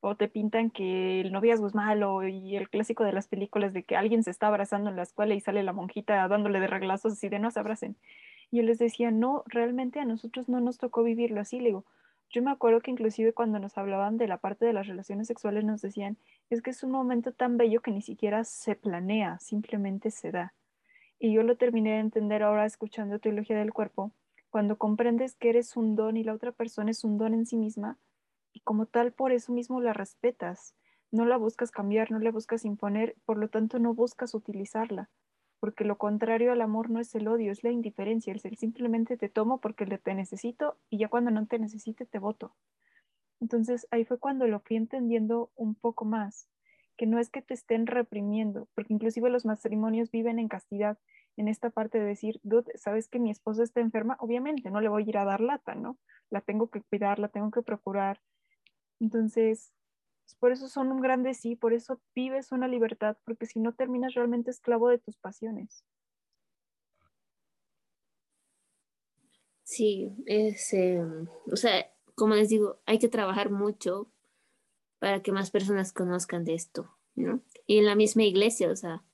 [0.00, 3.82] o te pintan que el noviazgo es malo y el clásico de las películas de
[3.82, 7.14] que alguien se está abrazando en la escuela y sale la monjita dándole de reglazos
[7.14, 7.96] así de no se abracen.
[8.50, 11.58] Y les decía, no, realmente a nosotros no nos tocó vivirlo así.
[11.58, 11.84] Le digo,
[12.30, 15.64] yo me acuerdo que inclusive cuando nos hablaban de la parte de las relaciones sexuales
[15.64, 16.18] nos decían,
[16.50, 20.54] es que es un momento tan bello que ni siquiera se planea, simplemente se da.
[21.18, 24.12] Y yo lo terminé de entender ahora escuchando Teología del Cuerpo.
[24.50, 27.56] Cuando comprendes que eres un don y la otra persona es un don en sí
[27.56, 27.98] misma,
[28.52, 30.74] y como tal por eso mismo la respetas.
[31.10, 35.08] No la buscas cambiar, no la buscas imponer, por lo tanto no buscas utilizarla
[35.60, 39.16] porque lo contrario al amor no es el odio, es la indiferencia, es el simplemente
[39.16, 42.54] te tomo porque te necesito y ya cuando no te necesite te voto.
[43.40, 46.48] Entonces ahí fue cuando lo fui entendiendo un poco más,
[46.96, 50.98] que no es que te estén reprimiendo, porque inclusive los matrimonios viven en castidad,
[51.36, 54.88] en esta parte de decir, dude, sabes que mi esposa está enferma, obviamente no le
[54.88, 55.96] voy a ir a dar lata, ¿no?
[56.30, 58.20] La tengo que cuidar, la tengo que procurar.
[58.98, 59.72] Entonces,
[60.34, 64.14] por eso son un grande sí, por eso vives una libertad, porque si no terminas
[64.14, 65.84] realmente esclavo de tus pasiones.
[69.62, 74.10] Sí, es, em, o sea, como les digo, hay que trabajar mucho
[74.98, 77.42] para que más personas conozcan de esto, ¿no?
[77.66, 79.04] Y en la misma iglesia, o sea,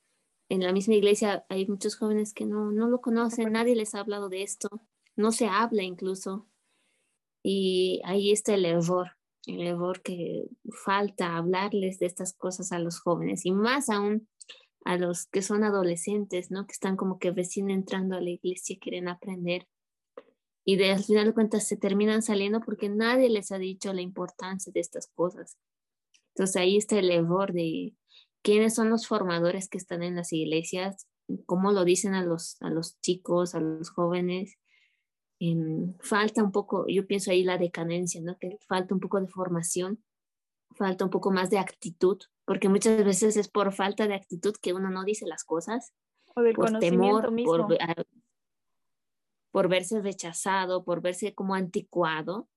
[0.49, 3.99] en la misma iglesia hay muchos jóvenes que no, no lo conocen, nadie les ha
[3.99, 4.69] hablado de esto,
[5.15, 6.47] no se habla incluso.
[7.43, 9.17] Y ahí está el error,
[9.47, 10.45] el error que
[10.85, 14.27] falta hablarles de estas cosas a los jóvenes y más aún
[14.83, 16.67] a los que son adolescentes, ¿no?
[16.67, 19.67] Que están como que recién entrando a la iglesia, quieren aprender
[20.65, 24.01] y de, al final de cuentas se terminan saliendo porque nadie les ha dicho la
[24.01, 25.57] importancia de estas cosas.
[26.33, 27.93] Entonces ahí está el error de
[28.41, 31.07] quiénes son los formadores que están en las iglesias,
[31.45, 34.57] como lo dicen a los, a los chicos, a los jóvenes,
[35.39, 38.37] em, falta un poco, yo pienso ahí la decadencia, ¿no?
[38.37, 40.03] Que falta un poco de formación,
[40.75, 44.73] falta un poco más de actitud, porque muchas veces es por falta de actitud que
[44.73, 45.93] uno no dice las cosas,
[46.35, 47.67] o del por temor, mismo.
[47.67, 47.77] Por,
[49.51, 52.49] por verse rechazado, por verse como anticuado.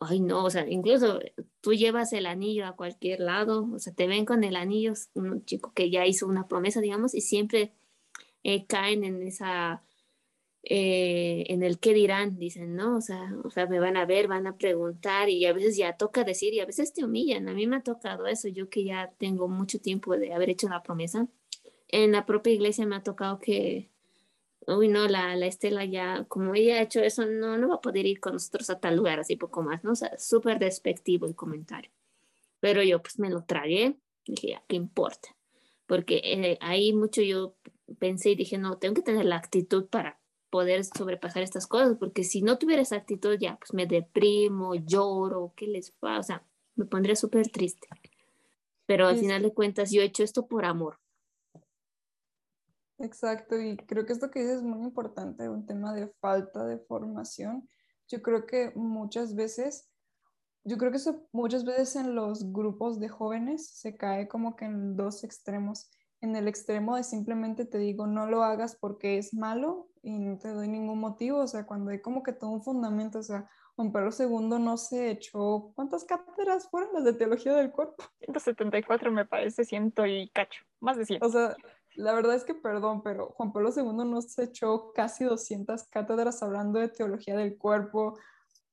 [0.00, 1.18] Ay, no, o sea, incluso
[1.60, 5.44] tú llevas el anillo a cualquier lado, o sea, te ven con el anillo, un
[5.44, 7.74] chico que ya hizo una promesa, digamos, y siempre
[8.44, 9.82] eh, caen en esa,
[10.64, 12.96] eh, en el qué dirán, dicen, ¿no?
[12.96, 15.96] O sea, o sea, me van a ver, van a preguntar y a veces ya
[15.96, 17.48] toca decir y a veces te humillan.
[17.48, 20.68] A mí me ha tocado eso, yo que ya tengo mucho tiempo de haber hecho
[20.68, 21.28] la promesa.
[21.88, 23.90] En la propia iglesia me ha tocado que,
[24.66, 27.80] uy, no, la, la Estela ya, como ella ha hecho eso, no, no va a
[27.80, 29.92] poder ir con nosotros a tal lugar, así poco más, ¿no?
[29.92, 31.90] O sea, súper despectivo el comentario.
[32.60, 33.96] Pero yo pues me lo tragué,
[34.26, 35.36] dije, ya, ¿qué importa?
[35.86, 37.56] Porque eh, ahí mucho yo
[37.98, 40.21] pensé y dije, no, tengo que tener la actitud para
[40.52, 45.54] poder sobrepasar estas cosas, porque si no tuviera esa actitud, ya, pues me deprimo, lloro,
[45.56, 46.18] ¿qué les pasa?
[46.18, 46.46] O sea,
[46.76, 47.88] me pondría súper triste.
[48.84, 50.98] Pero al final de cuentas, yo he hecho esto por amor.
[52.98, 56.76] Exacto, y creo que esto que dices es muy importante, un tema de falta de
[56.78, 57.66] formación.
[58.08, 59.88] Yo creo que muchas veces,
[60.64, 64.66] yo creo que eso muchas veces en los grupos de jóvenes se cae como que
[64.66, 65.90] en dos extremos
[66.22, 70.38] en el extremo de simplemente te digo no lo hagas porque es malo y no
[70.38, 73.48] te doy ningún motivo, o sea, cuando hay como que todo un fundamento, o sea,
[73.76, 78.02] Juan Pablo II no se echó, ¿cuántas cátedras fueron las de teología del cuerpo?
[78.20, 81.22] 174 me parece, ciento y cacho, más de 100.
[81.22, 81.56] O sea,
[81.94, 86.42] la verdad es que perdón, pero Juan Pablo II no se echó casi 200 cátedras
[86.42, 88.18] hablando de teología del cuerpo,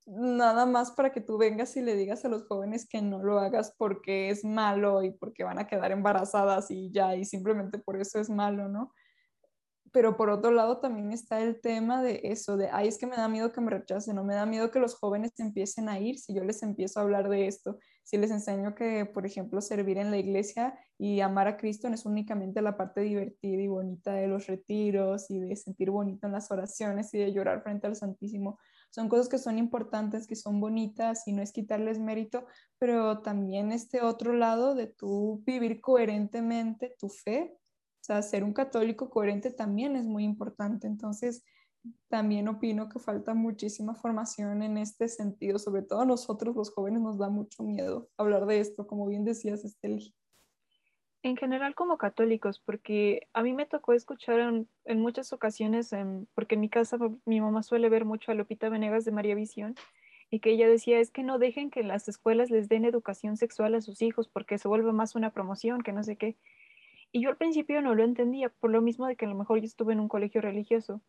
[0.10, 3.40] nada más para que tú vengas y le digas a los jóvenes que no lo
[3.40, 8.00] hagas porque es malo y porque van a quedar embarazadas y ya, y simplemente por
[8.00, 8.92] eso es malo, ¿no?
[9.92, 13.16] Pero por otro lado también está el tema de eso, de, ay, es que me
[13.16, 16.18] da miedo que me rechacen, no me da miedo que los jóvenes empiecen a ir
[16.20, 19.98] si yo les empiezo a hablar de esto, si les enseño que, por ejemplo, servir
[19.98, 24.14] en la iglesia y amar a Cristo no es únicamente la parte divertida y bonita
[24.14, 27.96] de los retiros y de sentir bonito en las oraciones y de llorar frente al
[27.96, 28.60] Santísimo,
[28.90, 32.46] son cosas que son importantes, que son bonitas y no es quitarles mérito,
[32.78, 38.54] pero también este otro lado de tú vivir coherentemente tu fe, o sea, ser un
[38.54, 40.88] católico coherente también es muy importante.
[40.88, 41.44] Entonces,
[42.10, 47.02] también opino que falta muchísima formación en este sentido, sobre todo a nosotros los jóvenes
[47.02, 50.14] nos da mucho miedo hablar de esto, como bien decías, Esteli
[51.22, 54.40] en general como católicos, porque a mí me tocó escuchar
[54.86, 55.92] en, muchas ocasiones,
[56.34, 59.76] porque en mi casa mi mamá suele ver mucho a Lupita Venegas de María Visión,
[60.32, 63.76] y que ella decía, es que no dejen que las escuelas les den educación sexual
[63.76, 66.38] a sus hijos, porque se vuelve más una promoción, que no sé qué.
[67.12, 69.60] Y yo al principio no lo entendía, por lo mismo de que a lo mejor
[69.60, 71.02] yo estuve en un colegio religioso,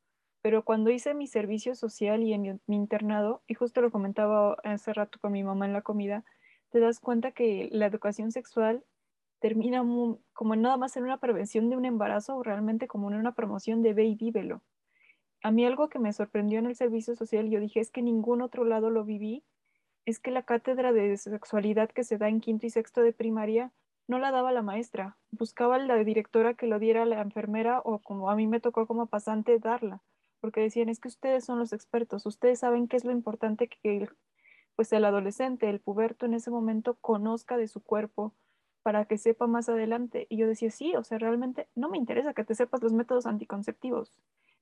[0.42, 4.56] pero cuando hice mi servicio social y en mi, mi internado, y justo lo comentaba
[4.64, 6.24] hace rato con mi mamá en la comida,
[6.70, 8.84] te das cuenta que la educación sexual
[9.40, 9.82] termina
[10.32, 13.82] como nada más en una prevención de un embarazo o realmente como en una promoción
[13.82, 14.62] de ve y vívelo.
[15.42, 18.42] A mí algo que me sorprendió en el servicio social, yo dije, es que ningún
[18.42, 19.42] otro lado lo viví,
[20.04, 23.72] es que la cátedra de sexualidad que se da en quinto y sexto de primaria
[24.06, 28.28] no la daba la maestra, buscaba la directora que lo diera la enfermera o como
[28.28, 30.02] a mí me tocó como pasante darla,
[30.40, 34.08] porque decían, es que ustedes son los expertos, ustedes saben qué es lo importante que
[34.74, 38.34] pues el adolescente, el puberto en ese momento conozca de su cuerpo,
[38.82, 40.26] para que sepa más adelante.
[40.28, 43.26] Y yo decía, sí, o sea, realmente no me interesa que te sepas los métodos
[43.26, 44.12] anticonceptivos.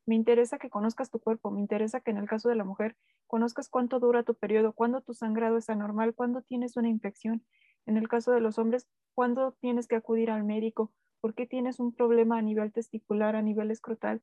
[0.06, 2.96] Me interesa que conozcas tu cuerpo, me interesa que en el caso de la mujer
[3.26, 7.44] conozcas cuánto dura tu periodo, cuándo tu sangrado es anormal, cuándo tienes una infección.
[7.86, 11.78] En el caso de los hombres, cuándo tienes que acudir al médico, por qué tienes
[11.80, 14.22] un problema a nivel testicular, a nivel escrotal,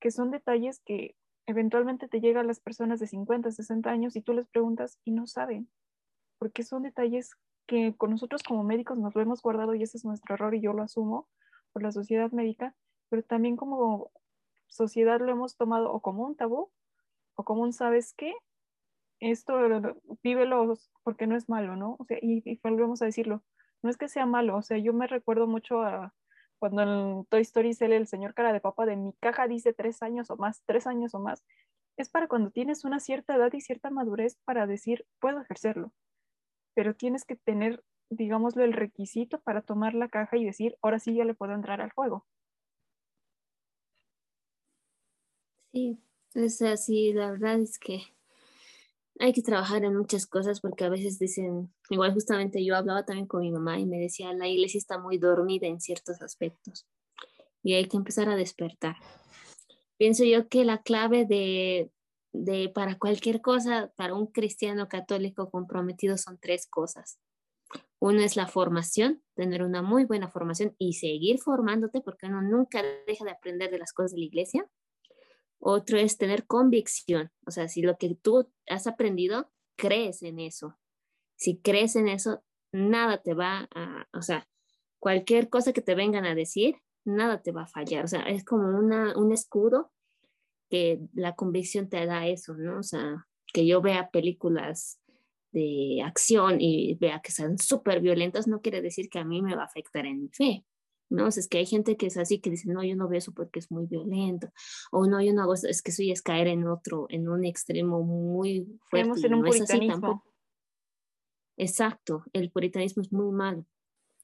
[0.00, 1.16] que son detalles que
[1.46, 5.12] eventualmente te llegan a las personas de 50, 60 años y tú les preguntas y
[5.12, 5.68] no saben,
[6.38, 10.04] porque son detalles que con nosotros como médicos nos lo hemos guardado y ese es
[10.04, 11.28] nuestro error y yo lo asumo
[11.72, 12.74] por la sociedad médica,
[13.08, 14.10] pero también como
[14.68, 16.70] sociedad lo hemos tomado o como un tabú
[17.34, 18.34] o como un, ¿sabes qué?
[19.20, 19.58] Esto
[20.22, 21.96] vívelo porque no es malo, ¿no?
[21.98, 23.42] O sea, y, y, volvemos a decirlo,
[23.82, 26.14] no es que sea malo, o sea, yo me recuerdo mucho a
[26.58, 30.02] cuando en Toy Story sale el señor cara de papa de mi caja dice tres
[30.02, 31.44] años o más, tres años o más,
[31.96, 35.92] es para cuando tienes una cierta edad y cierta madurez para decir, puedo ejercerlo
[36.76, 41.14] pero tienes que tener, digámoslo, el requisito para tomar la caja y decir, ahora sí
[41.14, 42.26] ya le puedo entrar al juego.
[45.72, 45.98] Sí,
[46.34, 48.02] es así, la verdad es que
[49.18, 53.26] hay que trabajar en muchas cosas porque a veces dicen, igual justamente yo hablaba también
[53.26, 56.86] con mi mamá y me decía, la iglesia está muy dormida en ciertos aspectos.
[57.62, 58.96] y hay que empezar a despertar.
[59.96, 61.90] Pienso yo que la clave de,
[62.44, 67.18] de para cualquier cosa, para un cristiano católico comprometido son tres cosas.
[67.98, 72.82] Uno es la formación, tener una muy buena formación y seguir formándote porque uno nunca
[73.06, 74.68] deja de aprender de las cosas de la iglesia.
[75.58, 80.78] Otro es tener convicción, o sea, si lo que tú has aprendido, crees en eso.
[81.36, 84.48] Si crees en eso, nada te va a, o sea,
[84.98, 88.04] cualquier cosa que te vengan a decir, nada te va a fallar.
[88.04, 89.92] O sea, es como una, un escudo
[90.68, 92.78] que la convicción te da eso, ¿no?
[92.78, 95.00] O sea, que yo vea películas
[95.52, 99.54] de acción y vea que son súper violentas, no quiere decir que a mí me
[99.54, 100.64] va a afectar en mi fe.
[101.08, 101.26] ¿no?
[101.26, 103.18] O sea, es que hay gente que es así, que dice, no, yo no veo
[103.18, 104.48] eso porque es muy violento,
[104.90, 107.28] o no, yo no hago eso, es que eso ya es caer en otro, en
[107.28, 109.32] un extremo muy fuerte.
[109.32, 110.24] Un no es así tampoco.
[111.56, 113.64] Exacto, el puritanismo es muy malo.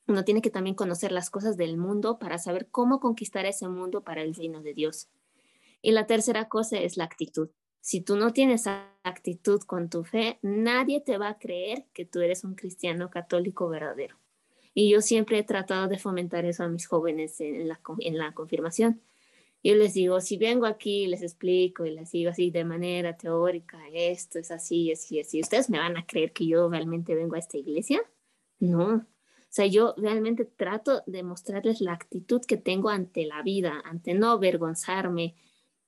[0.08, 4.02] Uno tiene que también conocer las cosas del mundo para saber cómo conquistar ese mundo
[4.02, 5.08] para el reino de Dios.
[5.82, 7.50] Y la tercera cosa es la actitud.
[7.80, 8.66] Si tú no tienes
[9.02, 13.68] actitud con tu fe, nadie te va a creer que tú eres un cristiano católico
[13.68, 14.16] verdadero.
[14.72, 18.32] Y yo siempre he tratado de fomentar eso a mis jóvenes en la, en la
[18.32, 19.02] confirmación.
[19.64, 23.78] Yo les digo, si vengo aquí, les explico y les digo así de manera teórica,
[23.92, 27.38] esto es así, así, así, ¿ustedes me van a creer que yo realmente vengo a
[27.38, 28.00] esta iglesia?
[28.58, 28.94] No.
[28.94, 34.14] O sea, yo realmente trato de mostrarles la actitud que tengo ante la vida, ante
[34.14, 35.36] no avergonzarme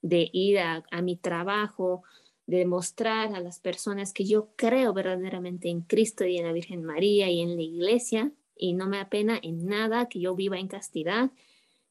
[0.05, 2.03] de ir a, a mi trabajo,
[2.47, 6.85] de mostrar a las personas que yo creo verdaderamente en Cristo y en la Virgen
[6.85, 10.69] María y en la iglesia y no me apena en nada que yo viva en
[10.69, 11.31] castidad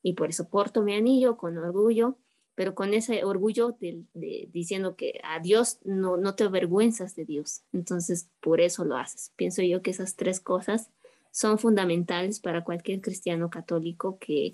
[0.03, 2.19] y por eso porto mi anillo con orgullo,
[2.53, 4.05] pero con ese orgullo de,
[4.51, 7.63] diciendo que a Dios no, no te avergüenzas de Dios.
[7.73, 9.31] Entonces, por eso lo haces.
[9.35, 10.91] Pienso yo que esas tres cosas
[11.31, 14.53] son fundamentales para cualquier cristiano católico que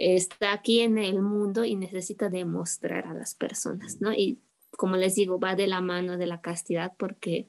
[0.00, 4.12] está aquí en el mundo y necesita demostrar a las personas, ¿no?
[4.14, 4.40] Y
[4.70, 7.48] como les digo, va de la mano de la castidad porque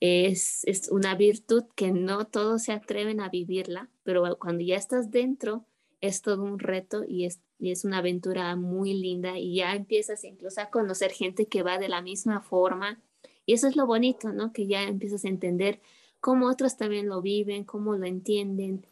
[0.00, 5.12] es, es, una virtud que no todos se atreven a vivirla, pero cuando ya estás
[5.12, 5.64] dentro
[6.00, 10.24] es todo un reto y es, y es una aventura muy linda y ya empiezas
[10.24, 13.00] incluso a conocer gente que va de la misma forma
[13.46, 14.52] y eso es lo bonito, ¿no?
[14.52, 15.80] Que ya empiezas a entender
[16.18, 18.84] cómo otros también lo viven, cómo lo entienden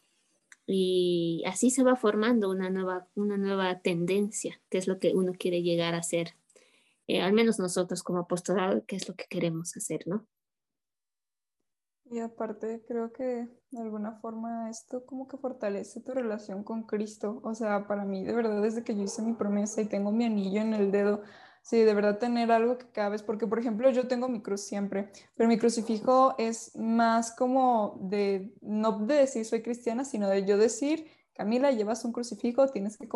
[0.73, 5.33] y así se va formando una nueva, una nueva tendencia, que es lo que uno
[5.39, 6.37] quiere llegar a ser.
[7.07, 10.27] Eh, al menos nosotros como apostolado, que es lo que queremos hacer, ¿no?
[12.05, 17.41] Y aparte creo que de alguna forma esto como que fortalece tu relación con Cristo.
[17.45, 20.25] O sea, para mí de verdad desde que yo hice mi promesa y tengo mi
[20.25, 21.23] anillo en el dedo,
[21.71, 25.11] sí, de verdad tener algo que vez, porque por ejemplo yo tengo mi cruz siempre,
[25.37, 30.59] pero mi crucifijo es más como de, no de decir soy cristiana, sino de yo
[30.59, 33.09] decir, Camila, llevas un crucifijo, tienes que,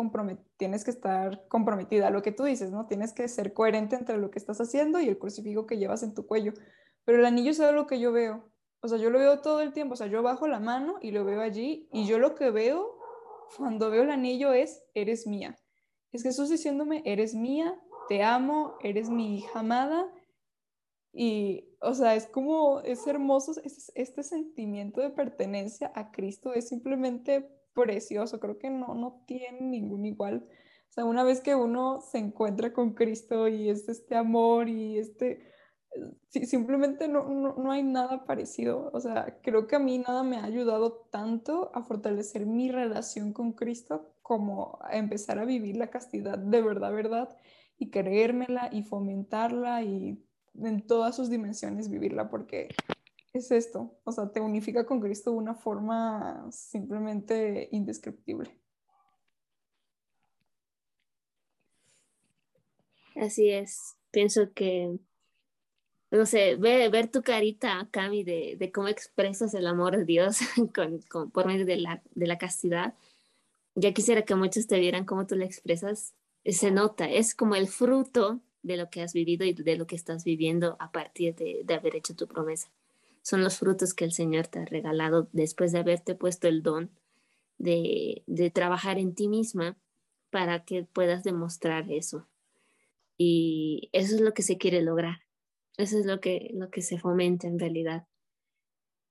[0.57, 2.87] tienes que estar comprometida a lo que tú dices, ¿no?
[2.87, 6.15] Tienes que ser coherente entre lo que estás haciendo y el crucifijo que llevas en
[6.15, 6.53] tu cuello.
[7.03, 8.51] Pero el anillo es algo que yo veo
[8.85, 11.09] o sea, yo lo veo todo el tiempo, o sea, yo bajo la mano y
[11.09, 12.99] lo veo allí y yo lo que veo
[13.57, 15.57] cuando veo el anillo es, eres mía.
[16.11, 20.11] Es Jesús diciéndome, eres mía, te amo, eres mi hija amada.
[21.13, 27.49] Y, o sea, es como, es hermoso, este sentimiento de pertenencia a Cristo es simplemente
[27.73, 30.47] precioso, creo que no, no tiene ningún igual.
[30.89, 34.97] O sea, una vez que uno se encuentra con Cristo y es este amor y
[34.97, 35.51] este,
[36.43, 38.89] simplemente no, no, hay nada parecido.
[38.93, 43.33] O sea, creo que a mí nada me ha ayudado tanto a fortalecer mi relación
[43.33, 47.37] con Cristo como a empezar a vivir la castidad de verdad, verdad,
[47.77, 50.23] y creérmela y fomentarla y
[50.55, 52.69] en todas sus dimensiones vivirla, porque
[53.33, 58.57] es esto, o sea, te unifica con Cristo de una forma simplemente indescriptible.
[63.15, 64.99] Así es, pienso que
[66.11, 70.39] no sé, ver, ver tu carita, Cami, de, de, cómo expresas el amor de Dios
[70.75, 72.93] con, con, por medio de la, de la castidad.
[73.75, 76.13] Ya quisiera que muchos te vieran cómo tú la expresas.
[76.45, 79.95] Se nota, es como el fruto de lo que has vivido y de lo que
[79.95, 82.71] estás viviendo a partir de, haber hecho tu promesa.
[83.21, 86.91] Son los frutos que el Señor te ha regalado después de haberte puesto el don
[87.57, 88.23] de,
[88.53, 89.77] trabajar en ti misma
[90.29, 92.27] para que puedas demostrar eso.
[93.17, 95.25] Y eso es lo que se quiere lograr
[95.77, 98.07] eso es lo que se fomenta en realidad.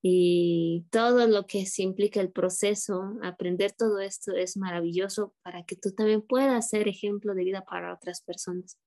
[0.06, 5.76] Y todo lo que se implica el proceso, aprender todo esto es maravilloso para que
[5.76, 8.78] tú también puedas ser ejemplo de vida para otras personas.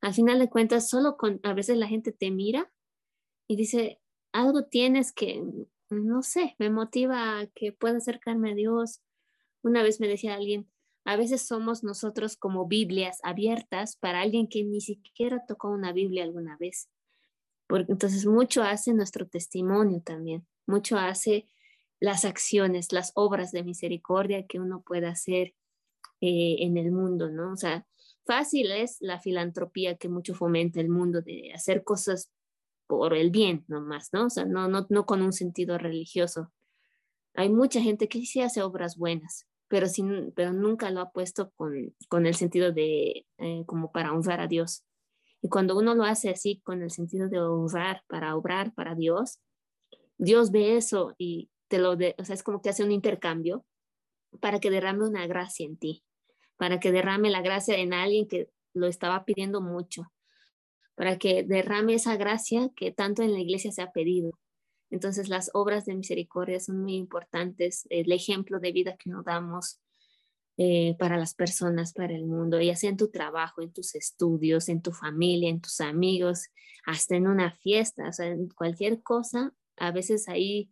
[0.00, 2.72] Al final de cuentas, solo con, a veces la gente te mira
[3.48, 4.00] y dice,
[4.30, 5.42] algo tienes que,
[5.88, 9.02] no sé, me motiva a que pueda acercarme a Dios.
[9.62, 10.70] Una vez me decía alguien,
[11.04, 16.22] a veces somos nosotros como Biblias abiertas para alguien que ni siquiera tocó una Biblia
[16.22, 16.88] alguna vez.
[17.66, 21.46] Porque entonces mucho hace nuestro testimonio también, mucho hace
[22.00, 25.54] las acciones, las obras de misericordia que uno puede hacer
[26.20, 27.52] eh, en el mundo, ¿no?
[27.52, 27.86] O sea,
[28.24, 32.30] fácil es la filantropía que mucho fomenta el mundo de hacer cosas
[32.86, 34.26] por el bien nomás, ¿no?
[34.26, 36.52] O sea, no, no, no con un sentido religioso.
[37.34, 41.50] Hay mucha gente que sí hace obras buenas, pero, sin, pero nunca lo ha puesto
[41.52, 44.84] con, con el sentido de eh, como para honrar a Dios.
[45.42, 49.38] Y cuando uno lo hace así, con el sentido de honrar, para obrar para Dios,
[50.20, 53.64] Dios ve eso y te lo de, o sea, es como que hace un intercambio
[54.38, 56.04] para que derrame una gracia en ti,
[56.58, 60.12] para que derrame la gracia en alguien que lo estaba pidiendo mucho,
[60.94, 64.38] para que derrame esa gracia que tanto en la iglesia se ha pedido.
[64.90, 69.80] Entonces las obras de misericordia son muy importantes, el ejemplo de vida que nos damos
[70.58, 74.68] eh, para las personas, para el mundo, ya sea en tu trabajo, en tus estudios,
[74.68, 76.50] en tu familia, en tus amigos,
[76.84, 80.70] hasta en una fiesta, o sea, en cualquier cosa, a veces ahí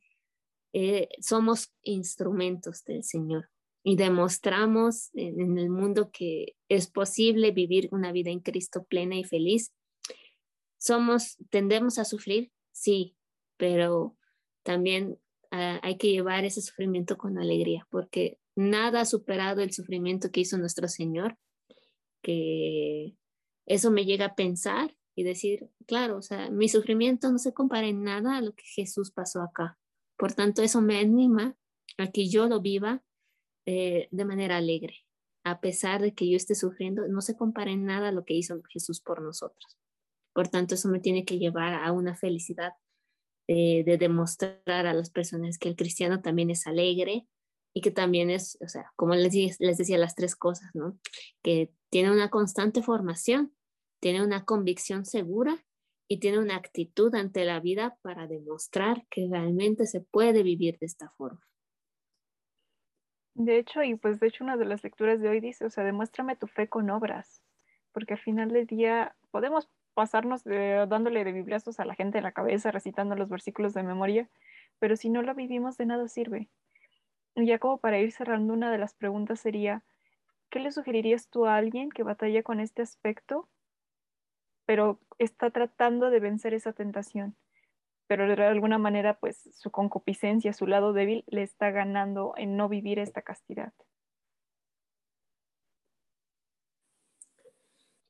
[0.72, 3.48] eh, somos instrumentos del Señor
[3.82, 9.24] y demostramos en, el mundo que es posible vivir una vida en Cristo plena y
[9.24, 9.72] feliz.
[10.76, 13.16] Somos, tendemos a sufrir, sí,
[13.56, 14.16] pero
[14.62, 15.18] también
[15.52, 20.40] uh, hay que llevar ese sufrimiento con alegría, porque nada ha superado el sufrimiento que
[20.40, 21.38] hizo nuestro Señor,
[22.20, 23.16] que
[23.64, 27.88] eso me llega a pensar y decir, claro, o sea, mi sufrimiento no se compara
[27.88, 29.76] en nada a lo que Jesús pasó acá.
[30.16, 31.56] Por tanto, eso me anima
[31.96, 33.02] a que yo lo viva
[33.66, 35.04] eh, de manera alegre,
[35.42, 38.34] a pesar de que yo esté sufriendo, no se compara en nada a lo que
[38.34, 39.76] hizo Jesús por nosotros.
[40.32, 42.74] Por tanto, eso me tiene que llevar a una felicidad
[43.48, 47.26] de demostrar a las personas que el cristiano también es alegre
[47.74, 50.96] y que también es, o sea, como les, les decía, las tres cosas, ¿no?
[51.42, 53.52] Que tiene una constante formación,
[54.00, 55.64] tiene una convicción segura
[56.08, 60.86] y tiene una actitud ante la vida para demostrar que realmente se puede vivir de
[60.86, 61.40] esta forma.
[63.34, 65.84] De hecho, y pues de hecho una de las lecturas de hoy dice, o sea,
[65.84, 67.44] demuéstrame tu fe con obras,
[67.92, 72.32] porque al final del día podemos pasarnos dándole de bibliazos a la gente en la
[72.32, 74.28] cabeza, recitando los versículos de memoria,
[74.78, 76.48] pero si no lo vivimos de nada sirve.
[77.34, 79.84] Y ya como para ir cerrando, una de las preguntas sería,
[80.50, 83.48] ¿qué le sugerirías tú a alguien que batalla con este aspecto,
[84.68, 87.34] pero está tratando de vencer esa tentación?
[88.06, 92.68] Pero de alguna manera, pues su concupiscencia, su lado débil, le está ganando en no
[92.68, 93.72] vivir esta castidad.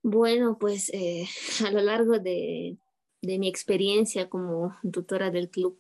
[0.03, 1.29] Bueno, pues eh,
[1.65, 2.77] a lo largo de,
[3.23, 5.79] mi experiencia como tutora del club,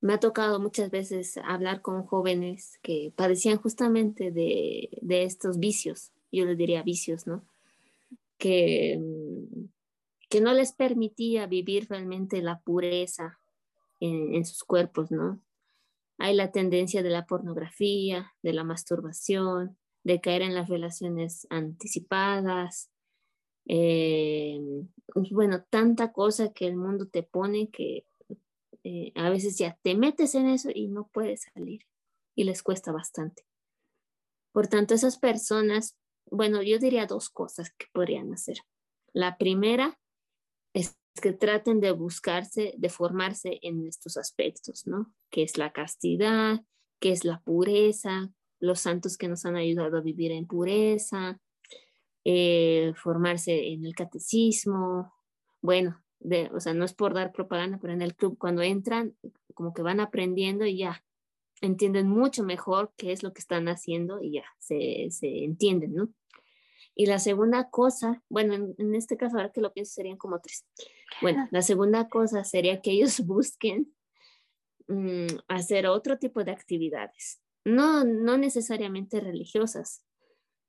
[0.00, 6.44] me ha tocado muchas veces hablar con jóvenes que padecían justamente de, estos vicios, yo
[6.44, 7.44] les diría vicios, ¿no?
[8.36, 8.98] Que,
[10.28, 13.38] que no les permitía vivir realmente la pureza
[14.00, 15.42] en, sus cuerpos, ¿no?
[16.18, 22.90] Hay la tendencia de la pornografía, de la masturbación, de caer en las relaciones anticipadas,
[23.66, 24.60] eh,
[25.30, 28.06] bueno, tanta cosa que el mundo te pone que
[28.84, 31.82] eh, a veces ya te metes en eso y no puedes salir
[32.34, 33.44] y les cuesta bastante.
[34.52, 35.96] Por tanto, esas personas,
[36.30, 38.58] bueno, yo diría dos cosas que podrían hacer.
[39.12, 39.98] La primera
[40.74, 45.12] es que traten de buscarse, de formarse en estos aspectos, ¿no?
[45.30, 46.62] Que es la castidad,
[47.00, 51.40] que es la pureza, los santos que nos han ayudado a vivir en pureza,
[52.24, 55.12] eh, formarse en el catecismo,
[55.60, 59.16] bueno, de, o sea, no es por dar propaganda, pero en el club cuando entran,
[59.54, 61.04] como que van aprendiendo y ya
[61.60, 66.08] entienden mucho mejor qué es lo que están haciendo y ya se, se entienden, ¿no?
[67.00, 70.66] Y la segunda cosa, bueno, en, este caso ahora que lo pienso serían como tres.
[71.22, 73.94] Bueno, la segunda cosa sería que ellos busquen
[74.88, 80.02] mm, hacer otro tipo de actividades, no, no necesariamente religiosas,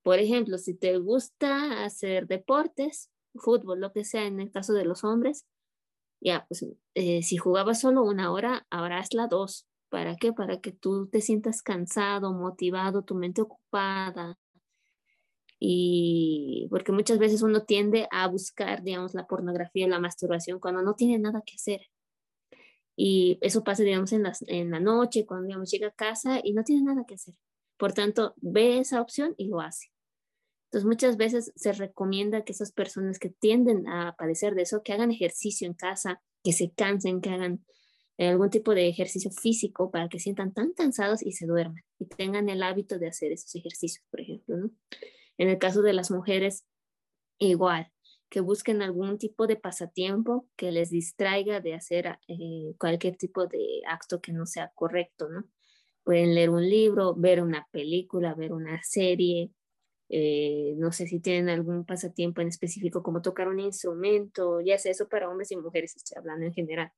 [0.04, 4.86] por ejemplo, si te gusta hacer deportes, fútbol, lo que sea, en el caso de
[4.86, 5.46] los hombres,
[6.22, 6.66] ya, pues
[6.96, 9.66] eh, si jugabas solo una hora, ahora hazla dos.
[9.90, 10.34] ¿Para qué?
[10.34, 14.38] Para que tú te sientas cansado, motivado, tu mente ocupada.
[15.60, 20.96] Y porque muchas veces uno tiende a buscar, digamos, la pornografía, la masturbación cuando no
[20.96, 21.82] tiene nada que hacer.
[22.96, 26.64] Y eso pasa, digamos, en, en la noche, cuando, digamos, llega a casa y no
[26.64, 27.36] tiene nada que hacer.
[27.78, 29.88] Por tanto, ve esa opción y lo hace.
[30.68, 34.94] Entonces, muchas veces se recomienda que esas personas que tienden a padecer de eso, que
[34.94, 37.66] hagan ejercicio en casa, que se cansen, que hagan
[38.18, 42.50] algún tipo de ejercicio físico para que sientan tan cansados y se duerman y tengan
[42.50, 44.58] el hábito de hacer esos ejercicios, por ejemplo.
[44.58, 44.72] ¿no?
[45.40, 46.66] En el caso de las mujeres,
[47.40, 47.90] igual,
[48.30, 53.82] que busquen algún tipo de pasatiempo que les distraiga de hacer eh, cualquier tipo de
[53.88, 55.46] acto que no sea correcto, ¿no?
[56.04, 59.52] Pueden leer un libro, ver una película, ver una serie,
[60.10, 64.92] eh, no sé si tienen algún pasatiempo en específico como tocar un instrumento, ya sea
[64.92, 66.92] eso para hombres y mujeres, estoy hablando en general.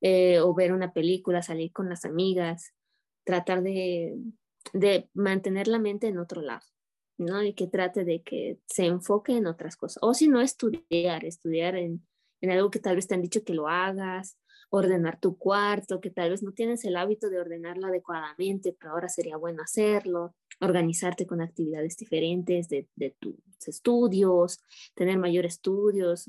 [0.00, 2.74] Eh, o ver una película, salir con las amigas,
[3.22, 4.16] tratar de,
[4.72, 6.73] de mantener la mente en otro lado.
[7.18, 7.42] ¿No?
[7.42, 9.98] Y que trate de que se enfoque en otras cosas.
[10.02, 12.06] O si no, estudiar, estudiar en,
[12.40, 14.36] en algo que tal vez te han dicho que lo hagas,
[14.70, 19.08] ordenar tu cuarto, que tal vez no tienes el hábito de ordenarlo adecuadamente, pero ahora
[19.08, 22.88] sería bueno hacerlo, organizarte con actividades diferentes de,
[23.20, 23.36] tus
[23.66, 24.60] estudios,
[24.94, 26.26] tener mayor estudios,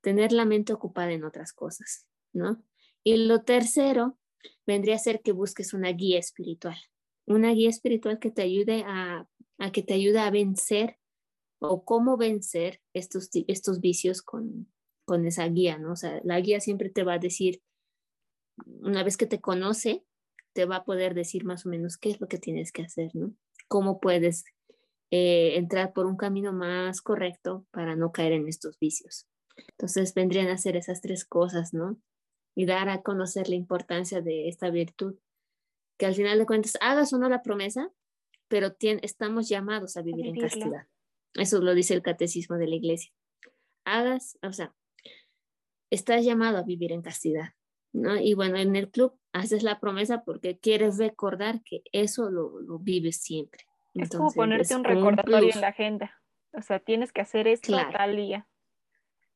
[0.00, 2.62] tener la mente ocupada en otras cosas, ¿no?
[3.02, 4.16] Y lo tercero
[4.66, 6.76] vendría a ser que busques una guía espiritual,
[7.26, 9.26] una guía espiritual que te ayude a
[9.58, 10.98] a que te ayude a vencer
[11.58, 14.70] o cómo vencer estos, estos vicios con,
[15.04, 15.92] con esa guía, ¿no?
[15.92, 17.62] O sea, la guía siempre te va a decir,
[18.66, 20.04] una vez que te conoce,
[20.52, 23.10] te va a poder decir más o menos qué es lo que tienes que hacer,
[23.14, 23.34] ¿no?
[23.68, 24.44] Cómo puedes
[25.10, 29.26] eh, entrar por un camino más correcto para no caer en estos vicios.
[29.56, 31.98] Entonces vendrían a hacer esas tres cosas, ¿no?
[32.54, 35.16] Y dar a conocer la importancia de esta virtud,
[35.98, 37.92] que al final de cuentas hagas o no la promesa,
[38.48, 40.86] pero estamos llamados a vivir en castidad.
[41.34, 43.12] Eso lo dice el catecismo de la iglesia.
[43.84, 44.74] Hagas, o sea,
[45.90, 47.54] estás llamado a vivir en castidad,
[47.92, 48.16] ¿no?
[48.16, 52.78] Y bueno, en el club haces la promesa porque quieres recordar que eso lo, lo
[52.78, 53.64] vives siempre.
[53.94, 56.22] es como ponerte un recordatorio en la agenda.
[56.52, 58.48] O sea, tienes que hacer esto tal día,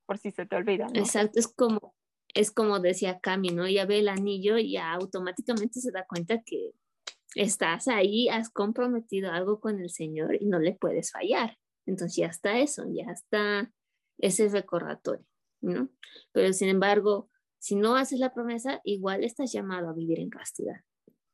[0.07, 0.87] por si se te olvida.
[0.95, 1.95] Exacto, es como,
[2.35, 3.69] es como decía Cami, ¿no?
[3.69, 6.73] Ya ve el anillo y ya automáticamente se da cuenta que
[7.35, 11.57] estás ahí, has comprometido algo con el Señor y no le puedes fallar.
[11.87, 13.73] Entonces ya está eso, ya está
[14.19, 15.27] ese recordatorio,
[15.61, 15.89] ¿no?
[16.33, 20.81] Pero sin embargo, si no haces la promesa, igual estás llamado a vivir en castidad.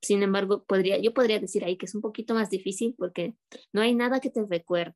[0.03, 3.37] Sin embargo, podría, yo podría decir ahí que es un poquito más difícil porque
[3.73, 4.95] no hay nada que te recuerde.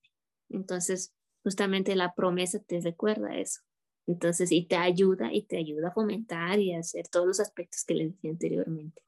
[0.49, 3.61] Entonces, justamente la promesa te recuerda eso.
[4.07, 7.85] Entonces, y te ayuda y te ayuda a fomentar y a hacer todos los aspectos
[7.85, 9.03] que le decía anteriormente.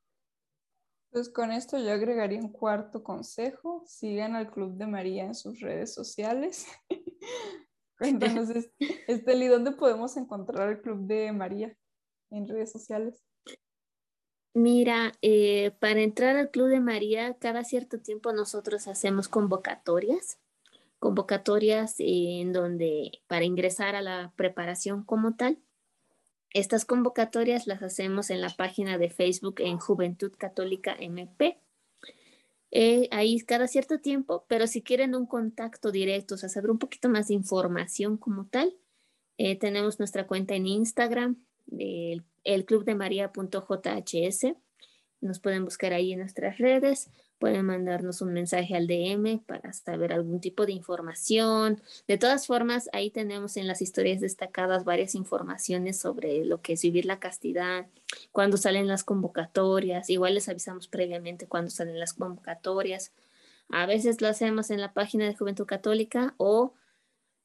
[1.12, 3.84] Pues con esto yo agregaría un cuarto consejo.
[3.86, 6.66] Sigan al Club de María en sus redes sociales.
[7.98, 8.48] Cuéntanos,
[9.06, 11.76] Esteli, ¿dónde podemos encontrar el Club de María
[12.30, 13.22] en redes sociales?
[14.54, 20.38] Mira, eh, para entrar al Club de María, cada cierto tiempo nosotros hacemos convocatorias,
[20.98, 25.58] convocatorias en donde para ingresar a la preparación como tal.
[26.54, 31.58] Estas convocatorias las hacemos en la página de Facebook en Juventud Católica MP.
[32.70, 36.78] Eh, ahí cada cierto tiempo, pero si quieren un contacto directo, o sea, saber un
[36.78, 38.74] poquito más de información como tal,
[39.38, 41.36] eh, tenemos nuestra cuenta en Instagram,
[41.78, 44.56] el, club de.
[45.20, 47.10] Nos pueden buscar ahí en nuestras redes
[47.42, 51.82] pueden mandarnos un mensaje al DM para saber algún tipo de información.
[52.06, 56.82] De todas formas, ahí tenemos en las historias destacadas varias informaciones sobre lo que es
[56.82, 57.88] vivir la castidad,
[58.30, 63.10] cuando salen las convocatorias, igual les avisamos previamente cuando salen las convocatorias.
[63.70, 66.74] A veces lo hacemos en la página de Juventud Católica o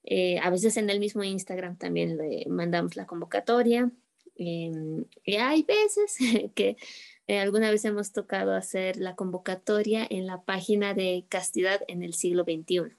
[0.04, 3.90] eh, a veces en el mismo Instagram también le mandamos la convocatoria.
[4.36, 6.18] Em, y hay veces
[6.54, 6.78] que
[7.28, 12.14] eh, alguna vez hemos tocado hacer la convocatoria en la página de Castidad en el
[12.14, 12.96] siglo XXI.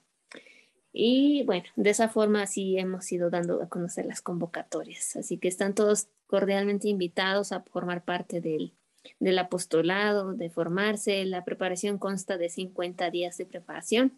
[0.91, 5.15] Y bueno, de esa forma sí hemos ido dando a conocer las convocatorias.
[5.15, 8.73] Así que están todos cordialmente invitados a formar parte del,
[9.19, 11.25] del apostolado, de formarse.
[11.25, 14.17] La preparación consta de 50 días de preparación.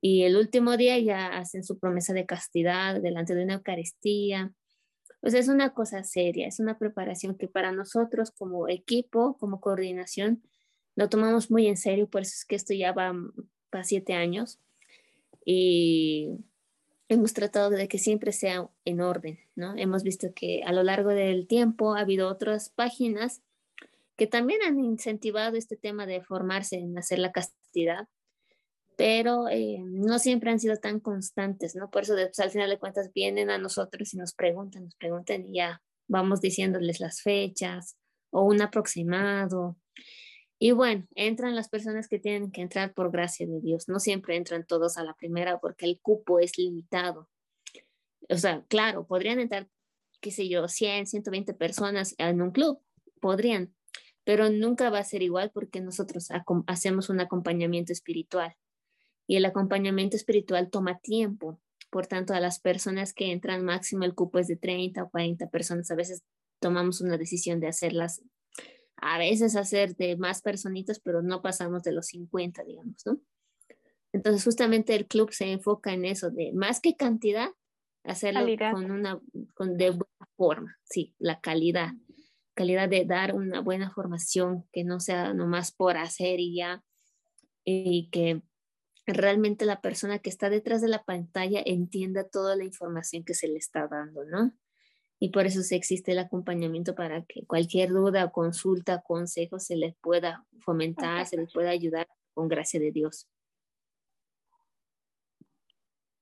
[0.00, 4.52] Y el último día ya hacen su promesa de castidad delante de una Eucaristía,
[5.22, 10.42] pues es una cosa seria, es una preparación que para nosotros como equipo, como coordinación,
[10.96, 13.14] lo tomamos muy en serio, por eso es que esto ya va
[13.70, 14.58] para siete años
[15.44, 16.30] y
[17.08, 19.76] hemos tratado de que siempre sea en orden, ¿no?
[19.76, 23.42] Hemos visto que a lo largo del tiempo ha habido otras páginas
[24.16, 28.08] que también han incentivado este tema de formarse en hacer la castidad,
[28.96, 31.90] pero eh, no siempre han sido tan constantes, ¿no?
[31.90, 35.46] Por eso pues, al final de cuentas vienen a nosotros y nos preguntan, nos preguntan
[35.46, 37.96] y ya vamos diciéndoles las fechas
[38.30, 39.76] o un aproximado.
[40.58, 43.88] Y bueno, entran las personas que tienen que entrar por gracia de Dios.
[43.88, 47.28] No siempre entran todos a la primera porque el cupo es limitado.
[48.28, 49.68] O sea, claro, podrían entrar
[50.22, 52.80] qué sé yo, 100, 120 personas en un club,
[53.20, 53.74] podrían,
[54.24, 56.28] pero nunca va a ser igual porque nosotros
[56.66, 58.54] hacemos un acompañamiento espiritual
[59.26, 61.60] y el acompañamiento espiritual toma tiempo.
[61.90, 65.50] Por tanto, a las personas que entran máximo el cupo es de 30 o 40
[65.50, 65.90] personas.
[65.90, 66.22] A veces
[66.58, 68.22] tomamos una decisión de hacerlas,
[68.96, 73.20] a veces hacer de más personitas, pero no pasamos de los 50, digamos, ¿no?
[74.12, 77.48] Entonces, justamente el club se enfoca en eso, de más que cantidad,
[78.04, 79.20] hacerlo con una,
[79.54, 81.92] con, de buena forma, sí, la calidad,
[82.54, 86.84] calidad de dar una buena formación, que no sea nomás por hacer y ya,
[87.64, 88.42] y que
[89.06, 93.48] realmente la persona que está detrás de la pantalla entienda toda la información que se
[93.48, 94.52] le está dando, ¿no?
[95.18, 99.94] Y por eso se existe el acompañamiento para que cualquier duda, consulta, consejo se les
[99.96, 103.28] pueda fomentar, se les pueda ayudar con gracia de Dios.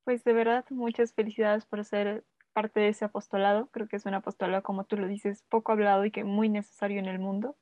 [0.04, 3.68] Pues de verdad, muchas felicidades por ser parte de ese apostolado.
[3.70, 6.98] Creo que es un apostolado, como tú lo dices, poco hablado y que muy necesario
[6.98, 7.56] en el mundo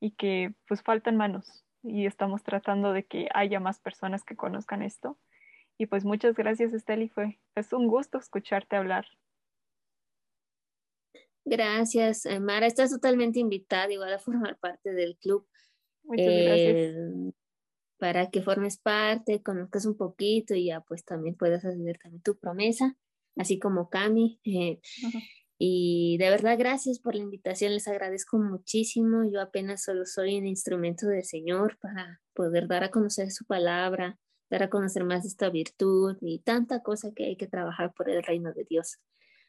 [0.00, 4.82] y que pues faltan manos y estamos tratando de que haya más personas que conozcan
[4.82, 5.18] esto.
[5.78, 7.08] Y pues muchas gracias, Esteli.
[7.08, 9.06] Fue es un gusto escucharte hablar.
[11.44, 12.66] Gracias, Mara.
[12.66, 15.46] Estás totalmente invitada igual a formar parte del club.
[16.02, 16.76] Muchas gracias.
[16.76, 17.32] Eh,
[17.98, 22.36] para que formes parte, conozcas un poquito y ya pues también puedas hacer también tu
[22.38, 22.96] promesa,
[23.36, 24.40] así como Cami.
[24.44, 24.80] Eh,
[25.58, 29.24] y de verdad, gracias por la invitación, les agradezco muchísimo.
[29.30, 34.18] Yo apenas solo soy un instrumento del Señor para poder dar a conocer su palabra,
[34.50, 38.22] dar a conocer más esta virtud y tanta cosa que hay que trabajar por el
[38.22, 38.98] reino de Dios.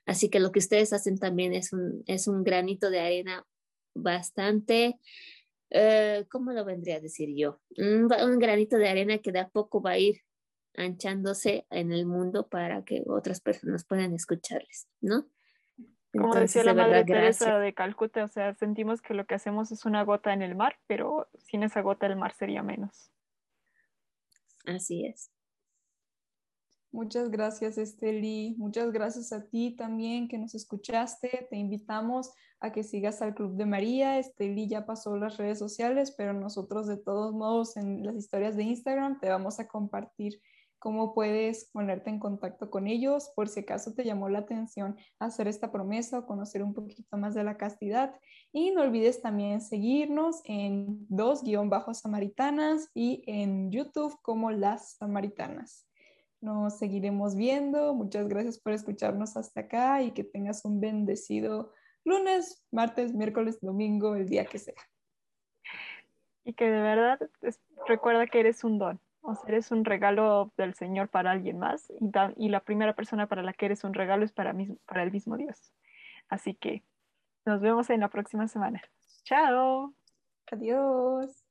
[0.05, 3.45] Así que lo que ustedes hacen también es un, es un granito de arena
[3.93, 4.99] bastante
[5.69, 7.59] eh, ¿cómo lo vendría a decir yo?
[7.77, 8.07] Un,
[8.39, 10.21] granito de arena que de a poco va a ir
[10.75, 15.27] anchándose en el mundo para que otras personas puedan escucharles, ¿no?
[16.17, 19.85] Como decía la Madre Teresa de Calcuta, o sea, sentimos que lo que hacemos es
[19.85, 23.11] una gota en el mar, pero sin esa gota el mar sería menos.
[24.65, 25.31] Así es.
[26.91, 28.55] Muchas gracias, Esteli.
[28.57, 31.47] Muchas gracias a ti también que nos escuchaste.
[31.49, 34.17] Te invitamos a que sigas al Club de María.
[34.19, 38.63] Esteli ya pasó las redes sociales, pero nosotros de todos modos en las historias de
[38.63, 40.41] Instagram te vamos a compartir
[40.79, 45.47] cómo puedes ponerte en contacto con ellos por si acaso te llamó la atención hacer
[45.47, 48.15] esta promesa o conocer un poquito más de la castidad.
[48.51, 54.93] Y no olvides también seguirnos en dos guion bajos samaritanas y en YouTube como las
[54.97, 55.87] samaritanas.
[56.39, 57.93] Nos seguiremos viendo.
[57.93, 61.73] Muchas gracias por escucharnos hasta acá y que tengas un bendecido
[62.07, 64.75] lunes, martes, miércoles, domingo, el día que sea.
[66.45, 67.19] Y que de verdad
[67.87, 71.91] recuerda que eres un don, o sea, eres un regalo del Señor para alguien más
[72.37, 74.55] y, la primera persona para la que eres un regalo es para,
[74.85, 75.73] para el mismo Dios.
[76.29, 76.83] Así que
[77.45, 78.81] nos vemos en la próxima semana.
[79.23, 79.93] Chao.
[80.51, 81.46] Adiós.